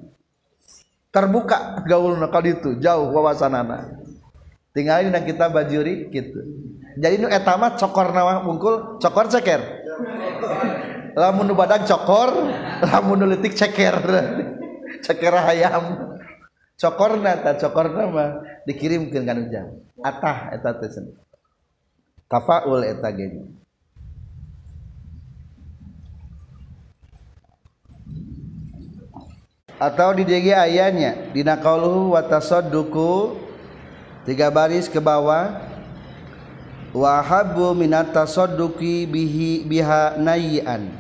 Terbuka 1.10 1.82
gaulna 1.89 2.30
kalau 2.30 2.54
itu 2.54 2.78
jauh 2.78 3.10
wawasanana. 3.10 3.97
Tinggalin 4.78 5.10
dan 5.10 5.25
kita 5.25 5.49
bajuri 5.49 6.13
gitu. 6.13 6.38
Jadi 6.93 7.17
nu 7.17 7.25
etama 7.25 7.73
cokor 7.73 8.13
nawa 8.13 8.45
mungkul 8.45 9.02
cokor 9.02 9.25
ceker. 9.34 9.62
Lamun 11.17 11.49
nu 11.49 11.58
badag 11.58 11.89
cokor 11.89 12.30
lamun 12.93 13.17
nu 13.17 13.25
letik 13.25 13.58
ceker. 13.58 13.97
Ceker 14.99 15.32
ayam 15.32 16.09
cokorna 16.80 17.36
ta 17.44 17.60
cokorna 17.60 18.08
mah 18.08 18.30
dikirimkeun 18.63 19.28
kana 19.28 19.44
jam 19.52 19.68
atah 20.00 20.56
eta 20.56 20.72
teh 20.80 20.89
tafaul 22.32 22.88
eta 22.88 23.12
ge 23.12 23.28
atau 29.80 30.12
di 30.12 30.24
DG 30.28 30.56
ayatnya 30.56 31.32
dina 31.36 31.60
qauluhu 31.60 32.15
wa 32.15 32.24
tasadduqu 32.24 33.36
tiga 34.28 34.52
baris 34.52 34.88
ke 34.88 35.00
bawah 35.00 35.56
wa 36.96 37.24
habbu 37.24 37.76
minat 37.76 38.12
tasadduqi 38.12 39.08
bihi 39.08 39.63
biha 39.68 40.20
nayian 40.20 40.92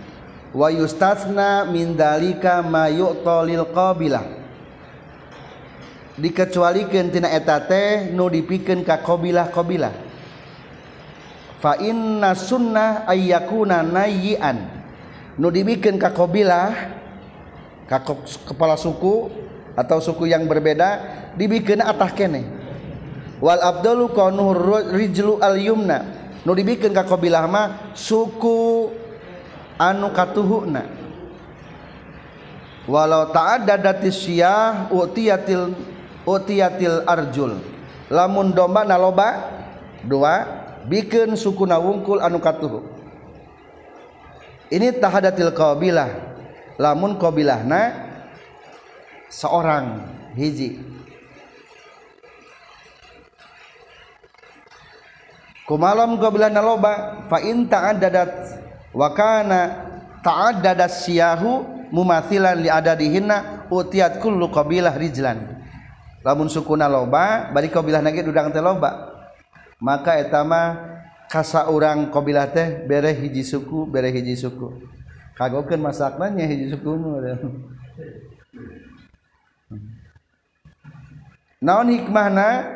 wa 0.55 0.67
yustatsna 0.71 1.67
min 1.67 1.95
dalika 1.95 2.63
ma 2.63 2.87
yu'ta 2.87 3.43
lil 3.43 3.67
qabilah 3.67 4.38
dikecualikantina 6.19 7.31
eta 7.31 7.63
teh 7.63 8.11
nu 8.11 8.27
dipikeun 8.27 8.83
ka 8.83 8.99
qbilah 8.99 9.49
fa 11.59 11.79
inna 11.79 12.35
sunnah 12.35 13.07
ayyakuna 13.07 13.81
nayyian 13.81 14.67
nu 15.39 15.47
dibikin 15.47 15.95
ka 15.95 16.11
qbilah 16.11 16.99
kepala 18.45 18.77
suku 18.77 19.31
atau 19.73 19.97
suku 20.03 20.29
yang 20.29 20.45
berbeda 20.45 20.99
dibikin 21.33 21.81
atah 21.81 22.11
kene. 22.13 22.43
Wal 23.39 23.63
abdalu 23.63 24.11
qanur 24.11 24.91
rijlu 24.91 25.39
al 25.39 25.55
yumna. 25.55 25.99
Nu 26.43 26.51
dibikin 26.51 26.91
ka 26.91 27.07
qbilah 27.07 27.47
mah 27.47 27.95
suku 27.95 28.91
anu 29.79 30.11
katuhuna. 30.11 30.83
Walau 32.89 33.29
ta'addadatis 33.29 34.27
syiah 34.27 34.89
utiyatil 34.89 35.77
utiyatil 36.29 37.09
arjul. 37.09 37.57
Lamun 38.13 38.53
domba 38.53 38.85
naloba 38.85 39.49
dua 40.05 40.45
bikin 40.85 41.33
suku 41.33 41.65
nawungkul 41.65 42.21
anu 42.21 42.37
katuhu 42.37 42.99
ini 44.69 44.93
tahadatil 44.93 45.49
qabilah. 45.49 46.09
Lamun 46.79 47.17
qabilahna 47.19 48.07
seorang 49.27 50.05
hiji. 50.37 50.79
Kumalam 55.67 56.17
qabilah 56.17 56.49
naloba 56.53 57.25
fa 57.27 57.41
in 57.43 57.67
ta'addadat 57.67 58.31
wa 58.93 59.09
kana 59.13 59.61
ta'addadat 60.21 60.89
siyahu 60.89 61.65
mumathilan 61.93 62.57
li 62.61 62.69
adadihinna 62.71 63.69
utiyat 63.69 64.17
kullu 64.21 64.49
qabilah 64.49 64.97
rijlan 64.97 65.58
lamun 66.25 66.51
sukuna 66.51 66.91
loba 66.91 67.49
bari 67.53 67.71
kabilah 67.71 68.03
nage 68.03 68.23
dudang 68.23 68.51
teh 68.51 68.59
loba. 68.63 69.15
Maka 69.79 70.19
etama 70.19 70.75
kasa 71.31 71.71
urang 71.71 72.11
kabilah 72.11 72.51
teh 72.51 72.83
bere 72.83 73.15
hiji 73.15 73.47
suku 73.47 73.87
bere 73.87 74.11
hiji 74.11 74.35
suku. 74.35 74.75
Kagokeun 75.39 75.79
masakna 75.79 76.27
nya 76.27 76.43
hiji 76.43 76.67
suku 76.75 76.89
naon 81.59 81.87
hikmahna? 81.91 82.75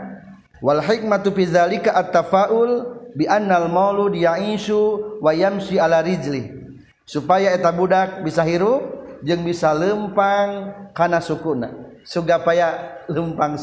Wal 0.63 0.79
hikmatu 0.79 1.35
fi 1.35 1.43
zalika 1.43 1.91
at-tafaul 1.91 2.87
bi 3.19 3.27
annal 3.27 3.67
maulud 3.67 4.15
ya'ishu 4.15 5.19
wa 5.19 5.35
yamshi 5.35 5.75
ala 5.75 5.99
rijli. 5.99 6.55
Supaya 7.03 7.51
eta 7.51 7.67
budak 7.75 8.23
bisa 8.23 8.47
hirup 8.47 8.79
jeung 9.27 9.43
bisa 9.43 9.75
lempang 9.75 10.71
kana 10.95 11.19
sukuna. 11.19 11.67
sugapaya 12.03 12.99
lumpang 13.09 13.55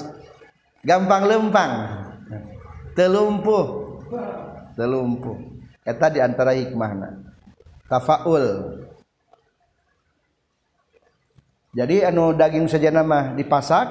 gampang 0.84 1.22
lempang. 1.28 1.72
Telumpuh. 2.96 3.66
Telumpuh. 4.74 5.36
Eta 5.86 6.12
diantara 6.12 6.52
hikmahna. 6.56 7.20
Tafaul. 7.86 8.76
Jadi 11.70 12.02
anu 12.02 12.34
daging 12.34 12.66
saja 12.66 12.90
nama 12.90 13.30
dipasak 13.38 13.86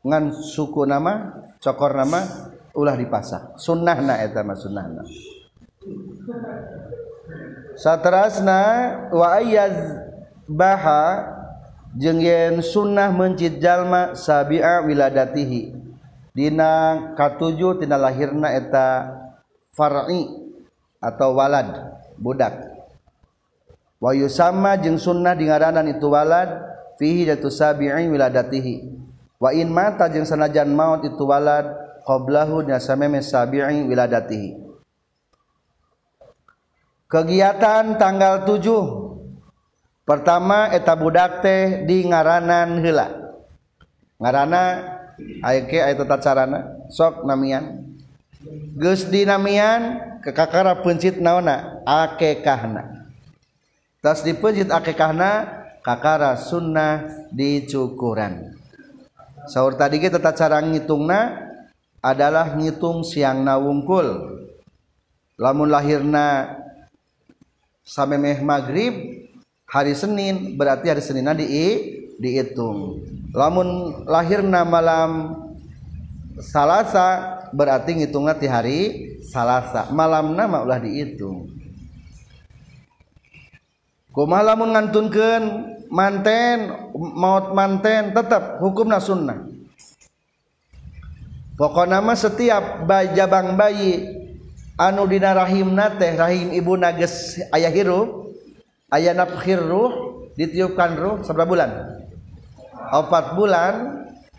ngan 0.00 0.32
suku 0.32 0.88
nama 0.88 1.44
cokor 1.60 1.92
nama 1.92 2.24
ulah 2.72 2.96
dipasak. 2.96 3.60
Sunnahna 3.60 4.16
eta 4.24 4.40
mah 4.40 4.56
sunnahna. 4.56 5.04
Satrasna 7.76 8.60
wa 9.12 9.36
ayaz 9.36 9.76
baha 10.48 11.35
yen 11.96 12.60
sunnah 12.60 13.08
mencid 13.12 13.60
jalma 13.60 14.12
Sabia 14.12 14.84
wiladatihi. 14.84 15.72
Dina 16.36 17.16
K7tina 17.16 17.96
lahirna 17.96 18.52
eta 18.52 19.16
Far'i 19.72 20.28
atau 21.00 21.32
walad 21.32 21.96
budak. 22.20 22.76
Wahyu 23.96 24.28
sama 24.28 24.76
jeung 24.76 25.00
sunnah 25.00 25.32
di 25.32 25.48
ngaranan 25.48 25.88
itu 25.88 26.04
walad 26.12 26.48
fihi 27.00 27.24
datu 27.24 27.48
sabi'i 27.48 28.08
wiladatihi. 28.12 28.92
Wa 29.40 29.56
in 29.56 29.72
mata 29.72 30.12
jeung 30.12 30.28
sanajan 30.28 30.68
maut 30.72 31.04
itu 31.04 31.24
walad 31.24 31.72
qablahu 32.04 32.68
nya 32.68 32.76
sameme 32.80 33.24
sabi'i 33.24 33.88
wiladatihi. 33.88 34.68
Kegiatan 37.08 37.96
tanggal 37.96 38.44
7 38.44 39.05
pertama 40.06 40.70
eta 40.70 40.94
budak 40.94 41.42
teh 41.42 41.82
di 41.84 42.06
ngaranan 42.06 42.78
heula. 42.80 43.10
Ngarana 44.22 44.62
ayke 45.44 45.82
aya 45.82 45.98
tata 45.98 46.16
carana 46.22 46.86
sok 46.88 47.26
namian. 47.26 47.82
Geus 48.78 49.10
dinamian 49.10 50.06
kekakara 50.26 50.82
pencit 50.82 51.22
naona 51.22 51.82
akekahna 51.86 53.06
tas 54.02 54.26
dipencit 54.26 54.70
akekahna 54.74 55.46
kakara 55.86 56.34
sunnah 56.34 57.26
dicukuran 57.30 58.54
saur 59.46 59.70
sahur 59.70 59.72
tadi 59.78 60.02
kita 60.02 60.18
tata 60.18 60.34
cara 60.46 60.58
ngitungna 60.62 61.46
adalah 62.02 62.58
ngitung 62.58 63.06
siang 63.06 63.46
wungkul 63.46 64.38
lamun 65.38 65.70
lahirna 65.70 66.58
sampai 67.86 68.42
maghrib 68.42 69.25
hari 69.66 69.92
Senin 69.98 70.54
berarti 70.54 70.86
hari 70.88 71.02
Senin 71.02 71.26
di 71.34 71.46
dihitung. 72.16 73.02
Lamun 73.34 74.02
lahirna 74.06 74.64
malam 74.64 75.42
Salasa 76.36 77.40
berarti 77.52 77.96
ngitungnya 77.96 78.36
di 78.38 78.48
hari 78.48 78.80
Salasa. 79.26 79.90
Malam 79.90 80.38
nama 80.38 80.62
ulah 80.62 80.80
dihitung. 80.80 81.50
Kumaha 84.12 84.52
lamun 84.52 84.72
ngantunkeun 84.72 85.44
manten 85.92 86.72
maut 86.96 87.52
manten 87.52 88.16
tetap 88.16 88.60
hukumna 88.64 88.96
sunnah. 88.96 89.44
Pokoknya 91.56 92.00
nama 92.00 92.12
setiap 92.16 92.84
jabang 93.16 93.56
bayi 93.56 94.04
anu 94.76 95.08
dina 95.08 95.32
rahimna 95.32 95.96
teh 95.96 96.12
rahim 96.16 96.52
ibu 96.52 96.76
nages 96.76 97.40
ayah 97.52 97.72
hirup 97.72 98.25
ayah 98.94 99.14
nafkhir 99.16 99.58
ruh 99.58 99.92
ditiupkan 100.38 100.94
ruh 100.94 101.16
seberapa 101.26 101.48
bulan? 101.48 101.70
Empat 102.92 103.34
bulan. 103.34 103.74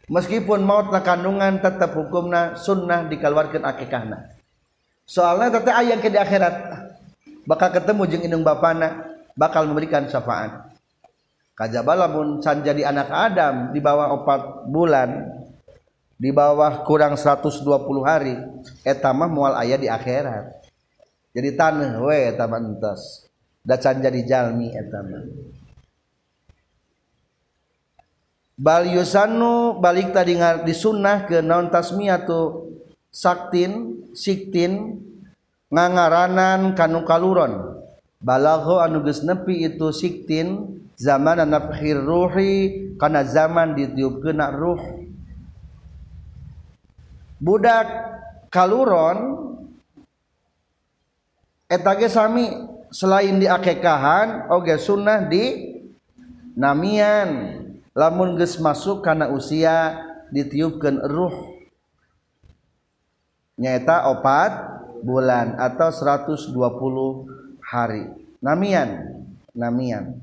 Meskipun 0.07 0.63
maut 0.63 0.87
na 0.87 1.03
kandungan 1.03 1.59
tetap 1.59 1.91
hukumna 1.91 2.55
sunnah 2.55 3.11
dikeluarkan 3.11 3.59
akikahna. 3.67 4.31
Soalnya 5.03 5.59
tetap 5.59 5.75
ayah 5.83 5.99
ke 5.99 6.07
di 6.07 6.15
akhirat. 6.15 6.55
Bakal 7.43 7.75
ketemu 7.75 8.01
jeng 8.07 8.23
indung 8.23 8.43
bapana 8.47 9.03
bakal 9.35 9.67
memberikan 9.67 10.07
syafaat. 10.07 10.71
Kajabala 11.59 12.07
pun 12.07 12.39
can 12.39 12.63
jadi 12.63 12.87
anak 12.87 13.11
Adam 13.11 13.75
di 13.75 13.83
bawah 13.83 14.15
empat 14.15 14.71
bulan 14.71 15.27
di 16.15 16.31
bawah 16.31 16.87
kurang 16.87 17.19
120 17.19 17.67
hari 18.07 18.39
etamah 18.87 19.27
mual 19.27 19.59
ayah 19.59 19.75
di 19.75 19.91
akhirat. 19.91 20.55
Jadi 21.35 21.49
tanah 21.51 21.99
we 21.99 22.31
etamah 22.31 22.63
entas 22.63 23.26
dacan 23.67 23.99
jadi 23.99 24.21
jalmi 24.23 24.71
etama 24.71 25.27
bal 28.55 28.87
yusanu 28.87 29.75
balik 29.83 30.15
tadi 30.15 30.39
di 30.63 30.73
sunnah 30.73 31.27
ke 31.27 31.43
naon 31.43 31.67
tasmiyatu 31.67 32.71
saktin 33.11 34.01
siktin 34.17 34.97
ngangaranan 35.69 36.73
kanu 36.73 37.03
kaluron. 37.03 37.77
Balagho 38.17 38.81
anu 38.81 39.05
geus 39.05 39.21
nepi 39.21 39.69
itu 39.69 39.93
siktin 39.93 40.81
zaman 40.97 41.37
nafkhir 41.45 42.01
ruhi 42.01 42.53
kana 42.97 43.21
zaman 43.21 43.77
ditiupkeuna 43.77 44.49
ruh. 44.57 44.81
Budak 47.37 47.85
kaluron 48.49 49.37
etage 51.69 52.09
sami. 52.09 52.76
Selain 52.91 53.39
di 53.39 53.47
akekahan 53.47 54.51
oge 54.51 54.77
sunnah 54.79 55.25
di 55.27 55.75
namian. 56.57 57.63
Lamun 57.97 58.37
geus 58.37 58.61
masuk 58.61 59.01
karena 59.01 59.33
usia 59.33 59.97
ditiupkan 60.29 61.01
ruh. 61.09 61.33
Nyata 63.57 64.13
opat 64.13 64.51
bulan 65.01 65.57
atau 65.57 65.89
120 65.89 66.53
hari. 67.57 68.05
Namian 68.37 69.17
namian. 69.57 70.21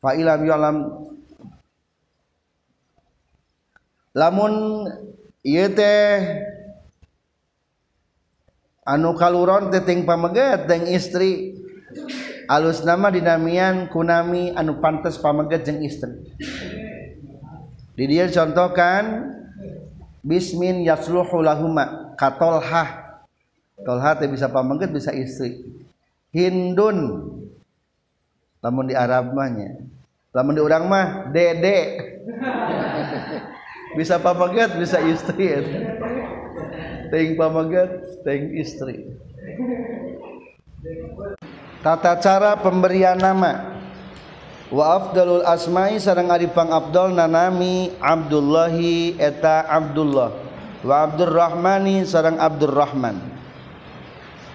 Fa 0.00 0.16
ilam 0.16 0.40
yalam 0.48 0.76
lamun 4.16 4.88
ieu 5.44 5.68
anu 8.90 9.14
kaluron 9.14 9.70
teting 9.70 10.02
pameget 10.02 10.66
deng 10.66 10.90
istri. 10.90 11.54
Alus 12.50 12.82
nama 12.82 13.14
dinamian 13.14 13.86
kunami 13.86 14.50
anu 14.58 14.82
pantes 14.82 15.14
pameget 15.22 15.70
jeng 15.70 15.86
istri. 15.86 16.34
Di 17.94 18.04
dia 18.10 18.26
contohkan 18.26 19.30
bismin 20.26 20.82
yasluhu 20.82 21.38
lahuma 21.38 22.10
katolhah 22.18 23.22
tolhah. 23.86 24.18
Teh 24.18 24.26
bisa 24.26 24.50
pameget 24.50 24.90
bisa 24.90 25.14
istri. 25.14 25.62
Hindun. 26.34 27.30
Lamun 28.58 28.90
di 28.90 28.98
Arab 28.98 29.30
mahnya 29.30 29.86
lamun 30.30 30.54
di 30.54 30.62
orang 30.62 30.84
mah 30.86 31.06
dede. 31.30 31.78
Bisa 33.98 34.22
pameget 34.22 34.78
bisa 34.78 35.02
istri. 35.02 35.50
Ting 37.10 37.34
pamegat 37.34 38.22
ting 38.24 38.54
istri. 38.56 39.10
Tata 41.84 42.16
cara 42.16 42.56
pemberian 42.56 43.18
nama. 43.18 43.82
Wa 44.70 45.02
afdalul 45.02 45.42
asma'i 45.42 45.98
sareng 45.98 46.30
ari 46.30 46.46
pang 46.46 46.70
abdul 46.70 47.10
nanami 47.10 47.90
Abdullahi 47.98 49.18
eta 49.18 49.66
Abdullah. 49.66 50.30
Wa 50.86 51.10
Abdurrahmani 51.10 52.06
sareng 52.06 52.38
Abdurrahman. 52.38 53.18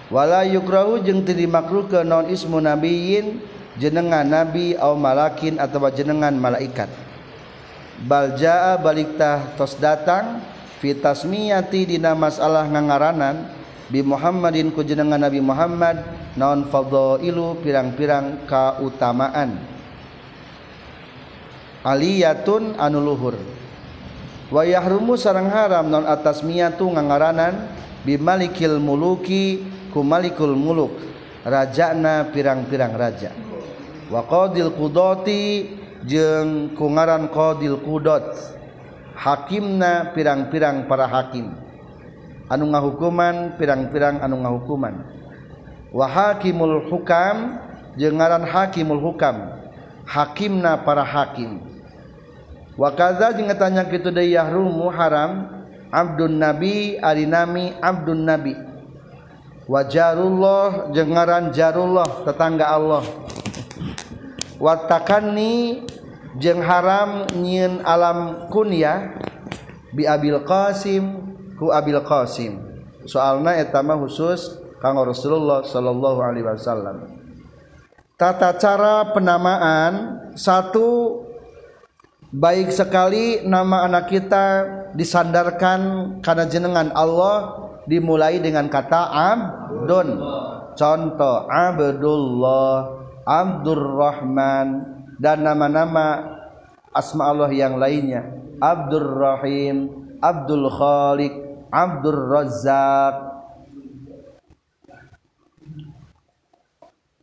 Wala 0.08 0.46
yukrahu 0.46 1.02
jeung 1.02 1.26
teu 1.26 1.34
dimakruhkeun 1.34 2.06
non 2.06 2.26
ismu 2.30 2.62
nabiyyin 2.62 3.42
jenengan 3.76 4.24
nabi 4.24 4.78
au 4.78 4.96
malakin 4.96 5.60
atau 5.60 5.82
jenengan 5.92 6.32
malaikat. 6.32 6.88
Bal 8.06 8.38
jaa 8.40 8.80
baliktah 8.80 9.56
tos 9.58 9.76
datang 9.76 10.40
fitasmiyati 10.82 11.96
dina 11.96 12.12
masalah 12.12 12.68
ngangaranan 12.68 13.48
bi 13.86 14.02
Muhammadin 14.02 14.74
ku 14.74 14.82
jenengan 14.82 15.20
Nabi 15.20 15.38
Muhammad 15.38 16.02
naon 16.34 16.66
fadailu 16.68 17.58
pirang-pirang 17.62 18.44
kautamaan. 18.50 19.62
Aliyatun 21.86 22.74
anu 22.82 22.98
luhur. 22.98 23.38
Wa 24.50 24.62
yahrumu 24.66 25.14
sareng 25.14 25.50
haram 25.50 25.86
naon 25.86 26.06
atas 26.06 26.42
miyatu 26.42 26.86
ngangaranan 26.90 27.70
bi 28.02 28.18
malikil 28.18 28.82
muluki 28.82 29.62
ku 29.94 30.02
malikul 30.02 30.54
muluk. 30.54 30.98
Rajana 31.46 32.26
pirang-pirang 32.34 32.98
raja. 32.98 33.30
Wa 34.10 34.26
qadil 34.26 34.74
qudati 34.74 35.70
jeung 36.02 36.74
kungaran 36.74 37.30
qadil 37.30 37.78
qudot. 37.78 38.55
hakimna 39.16 40.12
pirang-pirang 40.12 40.84
para 40.84 41.08
hakim. 41.08 41.56
Anu 42.46 42.70
ngahukuman 42.70 43.56
pirang-pirang 43.58 44.22
anu 44.22 44.44
ngahukuman. 44.44 44.94
Wa 45.90 46.06
hakimul 46.06 46.86
hukam 46.86 47.58
jeung 47.96 48.20
ngaran 48.20 48.44
hakimul 48.44 49.00
hukam. 49.00 49.56
Hakimna 50.06 50.84
para 50.86 51.02
hakim. 51.02 51.58
Wa 52.76 52.92
kaza 52.92 53.32
jeung 53.34 53.50
tanya 53.56 53.88
kitu 53.88 54.12
deui 54.12 54.36
yahrumu 54.36 54.92
haram 54.92 55.48
abdun 55.88 56.36
nabi 56.36 57.00
ari 57.00 57.24
nami 57.24 57.72
abdun 57.80 58.22
nabi. 58.22 58.54
Wa 59.66 59.82
jarullah 59.82 60.92
jeung 60.94 61.16
ngaran 61.16 61.50
jarullah 61.50 62.22
tetangga 62.22 62.70
Allah. 62.70 63.02
Wa 64.62 64.86
takanni 64.86 65.82
jeung 66.40 66.60
haram 66.64 67.28
nyieun 67.36 67.80
alam 67.84 68.48
kunyah 68.52 69.16
bi 69.92 70.04
abil 70.04 70.40
qasim 70.44 71.26
ku 71.56 71.72
Abil 71.72 71.98
Qasim. 72.04 72.60
Soalna 73.08 73.56
eta 73.56 73.80
mah 73.80 73.96
khusus 73.96 74.60
kang 74.78 75.00
Rasulullah 75.00 75.64
sallallahu 75.64 76.20
alaihi 76.20 76.44
wasallam. 76.44 77.16
Tata 78.16 78.56
cara 78.56 79.12
penamaan 79.12 79.92
satu 80.36 81.20
baik 82.32 82.72
sekali 82.72 83.44
nama 83.44 83.88
anak 83.88 84.08
kita 84.08 84.46
disandarkan 84.96 85.80
karena 86.20 86.44
jenengan 86.48 86.88
Allah 86.92 87.68
dimulai 87.88 88.40
dengan 88.40 88.68
kata 88.68 89.12
abdun. 89.12 90.20
Contoh 90.76 91.48
Abdullah 91.48 93.00
Abdurrahman 93.24 94.95
dan 95.16 95.44
nama-nama 95.44 96.36
asma 96.92 97.28
Allah 97.28 97.52
yang 97.52 97.76
lainnya. 97.76 98.24
Abdurrahim 98.56 99.92
Abdul 100.20 100.68
Khaliq 100.72 101.34
Abdul 101.68 102.20
Razzaq. 102.32 103.16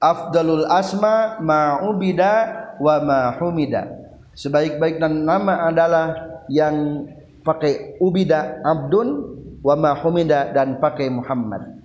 Afdalul 0.04 0.68
asma 0.68 1.40
ma'ubida 1.40 2.76
wa 2.76 3.00
ma'humida 3.00 3.88
Sebaik-baik 4.36 5.00
dan 5.00 5.24
nama 5.24 5.72
adalah 5.72 6.12
yang 6.52 7.08
pakai 7.40 7.96
ubida 8.04 8.60
abdun 8.68 9.32
wa 9.64 9.76
ma'humida 9.80 10.52
dan 10.52 10.84
pakai 10.84 11.08
Muhammad 11.08 11.83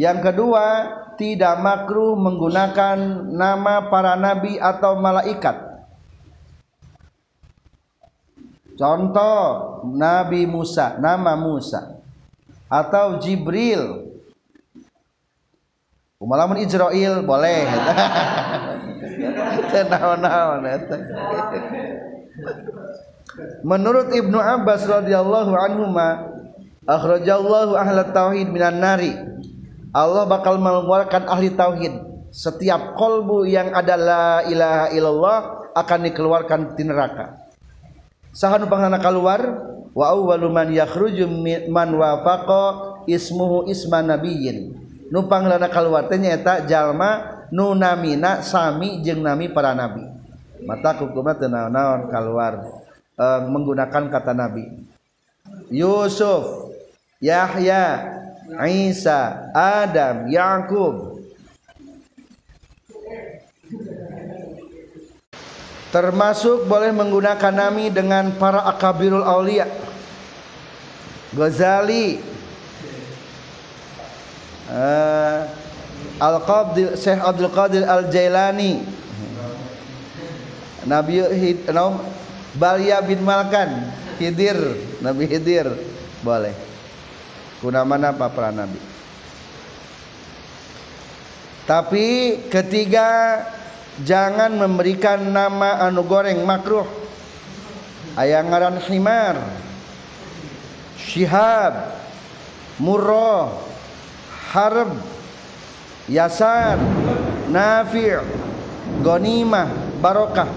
Yang 0.00 0.32
kedua 0.32 0.64
tidak 1.20 1.60
makruh 1.60 2.16
menggunakan 2.16 3.28
nama 3.28 3.92
para 3.92 4.16
nabi 4.16 4.56
atau 4.56 4.96
malaikat 4.96 5.70
Contoh 8.80 9.44
Nabi 9.92 10.48
Musa, 10.48 10.96
nama 10.96 11.36
Musa 11.36 12.00
atau 12.64 13.20
Jibril. 13.20 14.08
Umalamun 16.16 16.64
Israel 16.64 17.20
boleh. 17.20 17.68
Menurut 23.68 24.16
Ibnu 24.16 24.40
Abbas 24.40 24.88
radhiyallahu 24.88 25.52
anhu 25.60 25.84
ma 25.92 26.32
akhrajallahu 26.88 27.76
ahla 27.76 28.08
tauhid 28.16 28.48
minan 28.48 28.80
nari. 28.80 29.12
Allah 29.90 30.24
bakal 30.26 30.58
mengeluarkan 30.58 31.26
ahli 31.26 31.54
tauhid. 31.54 31.94
Setiap 32.30 32.94
kolbu 32.94 33.42
yang 33.42 33.74
ada 33.74 33.98
la 33.98 34.26
ilaha 34.46 34.86
illallah 34.94 35.38
akan 35.74 35.98
dikeluarkan 36.06 36.60
di 36.78 36.86
neraka. 36.86 37.42
Sahanu 38.30 38.70
pangana 38.70 39.02
keluar 39.02 39.42
wa 39.90 40.06
awwalu 40.14 40.46
man 40.46 40.70
yakhruju 40.70 41.26
man 41.66 41.90
wafaqa 41.90 43.02
ismuhu 43.10 43.66
isma 43.66 44.06
nabiyyin. 44.06 44.78
Nu 45.10 45.26
panglana 45.26 45.66
keluar 45.66 46.06
teh 46.06 46.22
nyaeta 46.22 46.70
jalma 46.70 47.42
nu 47.50 47.74
namina 47.74 48.46
sami 48.46 49.02
jeung 49.02 49.26
nami 49.26 49.50
para 49.50 49.74
nabi. 49.74 50.06
Mata 50.62 50.94
hukumna 51.02 51.34
teu 51.34 51.50
naon 51.50 52.06
keluar 52.06 52.62
e, 53.18 53.26
menggunakan 53.50 54.06
kata 54.06 54.30
nabi. 54.30 54.86
Yusuf 55.66 56.70
Yahya 57.18 58.06
Isa 58.58 59.50
Adam 59.54 60.26
Yakub. 60.26 61.22
Termasuk 65.90 66.70
boleh 66.70 66.94
menggunakan 66.94 67.50
nami 67.50 67.90
dengan 67.90 68.30
para 68.38 68.62
akabirul 68.66 69.26
aulia. 69.26 69.66
Ghazali. 71.34 72.22
Uh, 74.70 75.50
Al-Qadir 76.22 76.94
Syekh 76.94 77.18
Abdul 77.18 77.50
Qadir 77.50 77.82
Al-Jailani. 77.82 78.86
Nabi 80.86 81.26
Hid, 81.26 81.68
no, 81.74 82.00
Balia 82.54 83.02
bin 83.02 83.20
Malkan 83.26 83.90
Hidir 84.22 84.56
Nabi 85.02 85.26
Hidir. 85.26 85.74
Boleh 86.22 86.69
kuna 87.60 87.84
mana 87.84 88.10
nabi? 88.10 88.80
Tapi 91.68 92.06
ketiga 92.50 93.40
jangan 94.02 94.50
memberikan 94.56 95.22
nama 95.22 95.86
anu 95.86 96.02
goreng 96.02 96.42
makruh. 96.42 96.88
Ayang 98.18 98.50
ngaran 98.50 98.82
himar 98.90 99.38
syihab 100.98 101.94
murrah 102.82 103.54
harb 104.50 104.98
yasar 106.10 106.74
nafi' 107.54 108.18
ghanimah 109.04 109.70
barokah. 110.02 110.50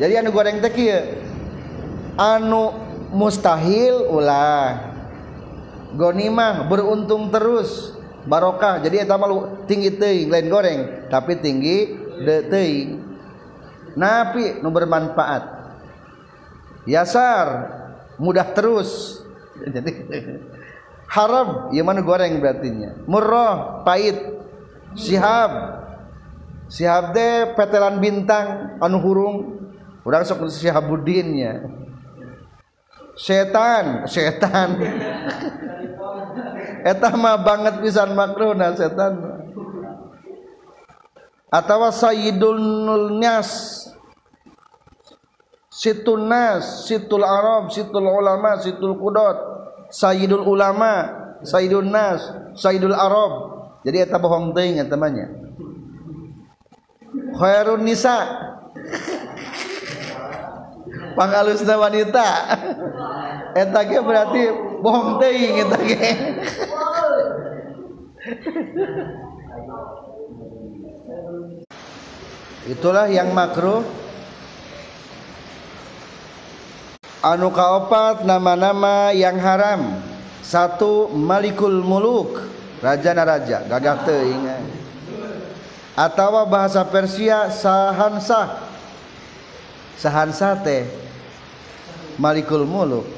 Jadi 0.00 0.14
anu 0.16 0.32
goreng 0.32 0.62
teh 0.64 0.72
anu 2.16 2.85
mustahil 3.10 4.06
ulah. 4.10 4.94
Ghanimah 5.94 6.66
beruntung 6.66 7.30
terus. 7.30 7.94
Barokah. 8.26 8.82
Jadi 8.82 9.06
eta 9.06 9.14
mah 9.14 9.62
tinggi 9.70 9.94
teuing 9.94 10.26
lain 10.26 10.48
goreng 10.50 10.80
tapi 11.06 11.38
tinggi 11.38 11.94
de 12.26 12.36
teuing. 12.50 12.88
Napi 13.94 14.60
nu 14.60 14.68
bermanfaat. 14.74 15.42
Yasar 16.90 17.46
mudah 18.18 18.46
terus. 18.50 19.22
Jadi 19.74 19.90
haram 21.06 21.70
ya 21.70 21.86
mana 21.86 22.02
goreng 22.02 22.42
berartinya. 22.42 22.98
Murrah 23.06 23.86
pahit. 23.86 24.18
Sihab. 24.96 25.84
Sihab 26.66 27.14
petelan 27.54 28.02
bintang 28.02 28.76
anu 28.82 28.98
hurung. 28.98 29.36
Urang 30.06 30.22
sok 30.22 30.46
sihabuddinnya 30.50 31.85
setan 33.16 34.04
setan. 34.06 34.78
Eta 36.86 37.10
mah 37.18 37.42
banget 37.42 37.82
pisan 37.82 38.14
makruhna 38.14 38.76
setan. 38.76 39.18
Atawa 41.50 41.90
sayyidul 41.90 43.16
nas 43.16 43.82
situn 45.72 46.28
nas 46.28 46.86
situl 46.86 47.24
arab 47.24 47.72
situl 47.72 48.06
ulama 48.06 48.60
situl 48.60 48.94
qudot 49.00 49.36
sayyidul 49.90 50.44
ulama 50.46 51.10
sayyidun 51.42 51.90
nas 51.90 52.22
sayyidul 52.54 52.94
arab. 52.94 53.32
Jadi 53.82 54.02
eta 54.02 54.18
bohong 54.18 54.54
teuing 54.54 54.82
eta 54.82 54.94
mah 54.94 55.10
khairun 57.40 57.82
nisa. 57.82 58.18
Pangalusna 61.16 61.80
wanita 61.80 62.28
eta 63.56 63.80
ge 63.88 63.98
berarti 64.04 64.42
bohong 64.84 65.16
teuing 65.16 65.64
eta 65.64 65.78
ge 65.80 66.10
itulah 72.66 73.06
yang 73.08 73.30
makruh. 73.32 73.80
Anu 77.26 77.50
kaopat 77.50 78.22
nama-nama 78.22 79.10
yang 79.10 79.34
haram. 79.42 79.98
Satu 80.46 81.10
malikul 81.10 81.82
muluk. 81.82 82.38
Raja 82.78 83.10
naraja. 83.16 83.66
Gagah 83.66 84.06
teuing 84.06 84.44
atau 85.96 86.44
bahasa 86.44 86.84
Persia 86.84 87.48
sahansa 87.48 88.68
sahansa 89.96 90.52
teh. 90.60 90.84
Malikul 92.20 92.68
muluk 92.68 93.15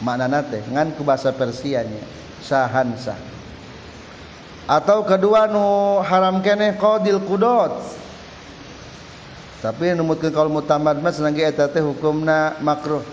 maknana 0.00 0.44
teh 0.44 0.64
ngan 0.68 0.96
ku 0.96 1.04
bahasa 1.04 1.32
Persianya 1.32 2.02
sahansa. 2.40 3.16
Atau 4.68 5.02
kedua 5.02 5.50
nu 5.50 5.98
haram 6.04 6.40
keneh 6.44 6.76
qadil 6.78 7.20
qudot 7.24 7.74
tapi 9.60 9.92
numutkeun 9.92 10.32
kaul 10.32 10.48
mutamad 10.48 10.96
mah 11.04 11.12
senang 11.12 11.36
ge 11.36 11.44
eta 11.44 11.68
teh 11.68 11.84
hukumna 11.84 12.56
makruh. 12.64 13.04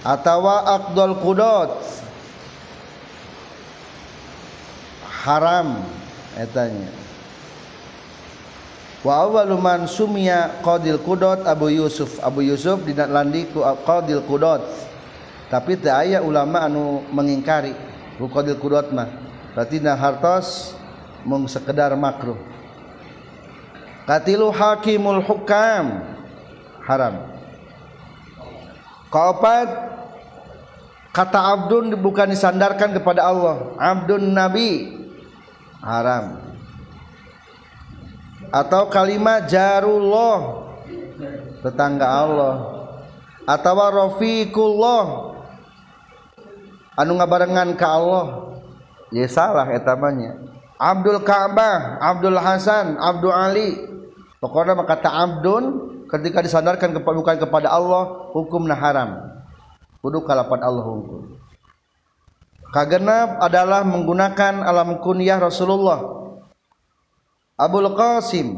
Atawa 0.00 0.64
aqdul 0.80 1.20
qudot 1.20 1.76
haram 5.04 5.84
etanya 6.40 6.99
wa 9.00 9.12
awwalu 9.24 9.56
man 9.56 9.88
sumia 9.88 10.60
qadil 10.60 11.00
qudot 11.00 11.40
Abu 11.48 11.72
Yusuf 11.72 12.20
Abu 12.20 12.44
Yusuf 12.44 12.84
dina 12.84 13.08
landi 13.08 13.48
ku 13.48 13.64
qadil 13.64 14.24
qudot. 14.28 14.60
Tapi 15.50 15.80
teu 15.80 15.90
aya 15.90 16.22
ulama 16.22 16.68
anu 16.68 17.02
mengingkari 17.10 17.74
ku 18.20 18.28
qadil 18.28 18.60
qudot 18.60 18.92
mah 18.92 19.08
berarti 19.56 19.82
na 19.82 19.96
hartos 19.96 20.76
mung 21.24 21.48
sekedar 21.48 21.96
makruh. 21.96 22.38
Katilu 24.04 24.52
hakimul 24.52 25.22
hukam 25.24 26.02
haram. 26.84 27.30
Kaopat 29.10 29.68
kata 31.10 31.40
abdun 31.58 31.98
bukan 31.98 32.30
disandarkan 32.30 32.94
kepada 32.94 33.26
Allah 33.26 33.74
abdun 33.74 34.30
nabi 34.30 34.94
haram 35.82 36.49
atau 38.50 38.90
kalimat 38.90 39.46
jarullah 39.46 40.66
tetangga 41.62 42.06
Allah 42.06 42.54
atau 43.46 43.74
rafiqullah 43.74 45.04
anu 46.98 47.16
ngabarengan 47.18 47.74
ke 47.78 47.86
Allah 47.86 48.58
ya 49.14 49.26
salah 49.30 49.66
etamanya 49.70 50.50
Abdul 50.80 51.20
Ka'bah, 51.20 52.00
Abdul 52.00 52.40
Hasan, 52.40 52.96
Abdul 52.96 53.36
Ali. 53.36 53.76
Pokoknya 54.40 54.72
kata 54.80 55.12
Abdun 55.12 55.64
ketika 56.08 56.40
disandarkan 56.40 56.96
kepada 56.96 57.16
bukan 57.20 57.36
kepada 57.36 57.68
Allah 57.68 58.32
hukumnya 58.32 58.72
haram. 58.72 59.28
Kudu 60.00 60.24
kalapan 60.24 60.64
Allah 60.64 60.80
hukum. 60.88 61.36
Kagenap 62.72 63.44
adalah 63.44 63.84
menggunakan 63.84 64.64
alam 64.64 65.04
kunyah 65.04 65.36
Rasulullah. 65.36 66.19
Abul 67.60 67.92
Qasim 67.92 68.56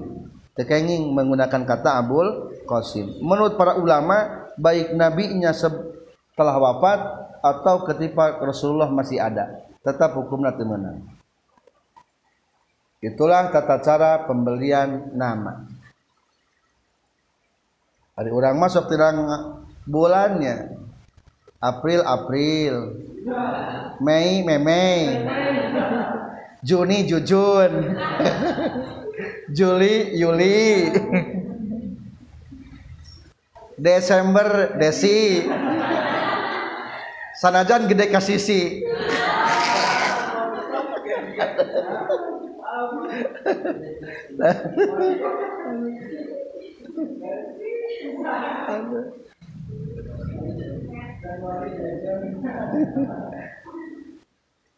tekenging 0.55 1.11
menggunakan 1.11 1.67
kata 1.67 1.99
Abul 1.99 2.55
Qasim. 2.71 3.19
Menurut 3.19 3.59
para 3.59 3.75
ulama 3.75 4.47
baik 4.55 4.95
nabinya 4.95 5.51
setelah 5.51 6.57
wafat 6.63 7.01
atau 7.43 7.83
ketika 7.91 8.39
Rasulullah 8.39 8.87
masih 8.87 9.19
ada, 9.19 9.67
tetap 9.83 10.15
hukumnya 10.15 10.55
temenan. 10.55 11.03
Itulah 13.03 13.51
tata 13.51 13.83
cara 13.83 14.23
pembelian 14.31 15.11
nama. 15.19 15.67
Hari 18.15 18.31
orang 18.31 18.55
masuk 18.63 18.87
tidak 18.87 19.19
bulannya. 19.83 20.79
April 21.59 22.07
April. 22.07 22.75
Mei 23.99 24.47
Mei 24.47 24.61
Mei. 24.63 25.03
Juni 26.63 27.11
Jujun. 27.11 27.75
Juli 29.57 30.15
Yuli. 30.15 30.95
Desember 33.79 34.79
Desi. 34.79 35.43
Sanajan 37.35 37.91
gede 37.91 38.07
kasisi. 38.15 38.87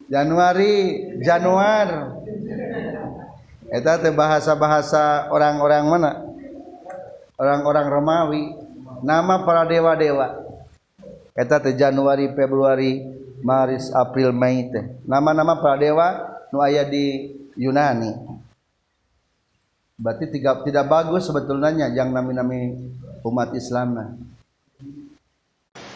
Januari 0.09 0.73
Januar. 1.25 2.19
Eta 3.73 3.99
teh 3.99 4.15
bahasa-bahasa 4.15 5.33
orang-orang 5.33 5.85
mana? 5.89 6.13
Orang-orang 7.41 7.87
Romawi. 7.91 8.45
Nama 9.05 9.43
para 9.43 9.67
dewa-dewa. 9.67 10.45
Eta 11.35 11.59
teh 11.59 11.75
Januari 11.75 12.31
Februari 12.33 13.03
Maris 13.43 13.91
April 13.93 14.31
Mei 14.31 14.71
teh. 14.71 14.85
Nama-nama 15.05 15.59
para 15.59 15.81
dewa 15.81 16.09
nu 16.53 16.63
aya 16.63 16.87
di 16.87 17.35
Yunani. 17.59 18.13
Berarti 19.95 20.27
tidak 20.31 20.67
tidak 20.67 20.85
bagus 20.91 21.27
sebetulnya 21.27 21.87
yang 21.91 22.11
nami-nami 22.11 22.77
umat 23.23 23.55
Islam 23.55 24.19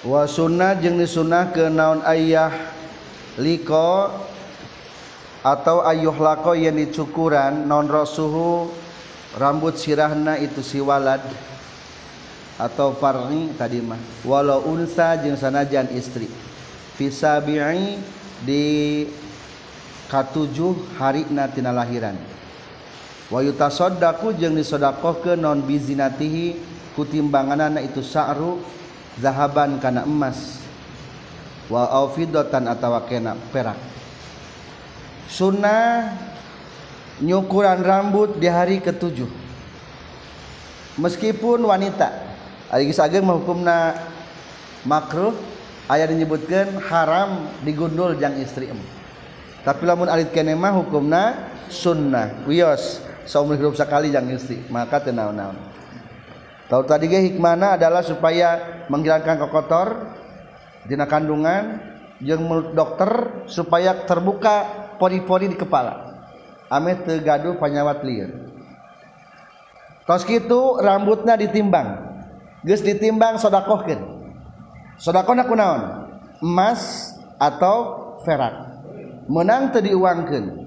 wa 0.06 0.22
sunnah 0.30 0.78
jeung 0.78 0.96
disunah 0.96 1.50
ke 1.50 1.66
naon 1.66 2.00
ayah 2.06 2.77
liko 3.38 4.10
atau 5.40 5.86
ayuh 5.86 6.18
lako 6.18 6.58
yang 6.58 6.74
dicukuran 6.74 7.64
non 7.64 7.86
rosuhu 7.86 8.68
rambut 9.38 9.78
sirahna 9.78 10.36
itu 10.42 10.60
siwalad 10.60 11.22
atau 12.58 12.90
farni 12.98 13.54
tadi 13.54 13.78
mah. 13.78 14.02
Walau 14.26 14.66
unsa 14.66 15.14
jeung 15.22 15.38
sanajan 15.38 15.86
istri. 15.94 16.26
Fisabi'i 16.98 18.02
di 18.42 19.06
katujuh 20.10 20.98
hari 20.98 21.22
tina 21.54 21.70
lahiran. 21.70 22.18
Wa 23.30 23.38
yutasaddaqu 23.38 24.34
jeung 24.34 24.58
disedekahkeun 24.58 25.38
non 25.38 25.62
bizinatihi 25.62 26.58
kutimbanganana 26.98 27.78
itu 27.78 28.02
sa'ru 28.02 28.58
zahaban 29.22 29.78
kana 29.78 30.02
emas 30.02 30.67
wa 31.68 31.88
aufidatan 31.88 32.68
atawa 32.68 33.04
kena 33.04 33.36
perak. 33.52 33.76
Sunnah 35.28 36.16
nyukuran 37.20 37.84
rambut 37.84 38.40
di 38.40 38.48
hari 38.48 38.80
ketujuh. 38.80 39.28
Meskipun 40.98 41.62
wanita 41.62 42.10
ari 42.72 42.90
geus 42.90 42.98
ageng 42.98 43.28
hukumna 43.28 43.94
makruh 44.82 45.36
aya 45.86 46.08
dinyebutkeun 46.08 46.80
haram 46.88 47.52
digundul 47.62 48.16
jang 48.18 48.34
istri 48.40 48.72
em. 48.72 48.80
Tapi 49.62 49.84
lamun 49.84 50.08
alit 50.08 50.32
kene 50.32 50.56
mah 50.56 50.74
hukumna 50.74 51.52
sunnah. 51.68 52.48
Wios 52.48 53.04
saumur 53.28 53.60
hidup 53.60 53.76
sekali 53.76 54.08
jang 54.08 54.26
istri 54.32 54.64
maka 54.72 55.04
teu 55.04 55.12
naon-naon. 55.12 55.54
Tahu 56.68 56.82
tadi 56.84 57.08
ge 57.08 57.20
hikmahna 57.32 57.80
adalah 57.80 58.04
supaya 58.04 58.84
menghilangkan 58.92 59.40
kokotor 59.40 60.17
dina 60.88 61.04
kandungan 61.04 61.84
jeung 62.24 62.48
menurut 62.48 62.72
dokter 62.74 63.44
supaya 63.46 63.94
terbuka 64.08 64.88
pori-pori 64.98 65.52
di 65.52 65.56
kepala. 65.60 66.18
Ame 66.68 66.98
teu 67.04 67.20
gaduh 67.22 67.56
panyawat 67.56 68.04
lieur 68.04 68.48
tos 70.08 70.24
kitu 70.24 70.80
rambutna 70.80 71.36
ditimbang. 71.36 72.08
Geus 72.64 72.80
ditimbang 72.80 73.36
sodakohkeun. 73.36 74.00
Sodakohna 74.96 75.44
kunaon? 75.44 75.82
Emas 76.40 77.12
atau 77.36 78.16
perak. 78.24 78.80
Menang 79.28 79.70
teu 79.70 79.84
diuangkeun. 79.84 80.66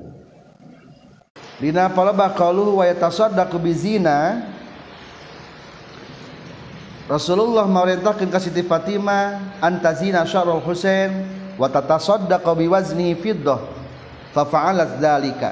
Dina 1.57 1.89
palebah 1.89 2.38
qauluhu 2.38 2.80
wa 2.80 2.86
yatasaddaqu 2.86 3.57
bizina 3.57 4.45
Rasulullah 7.10 7.66
memerintahkan 7.66 8.30
ke 8.30 8.39
Siti 8.41 8.62
Fatimah 8.66 9.58
antazina 9.62 10.26
syarul 10.26 10.62
Husain 10.62 11.26
wa 11.58 11.68
tatasaddaqa 11.68 12.52
biwazni 12.54 13.18
fiddah. 13.18 13.62
Fa 14.32 14.47
fa'alat 14.47 15.04
dzalika 15.04 15.52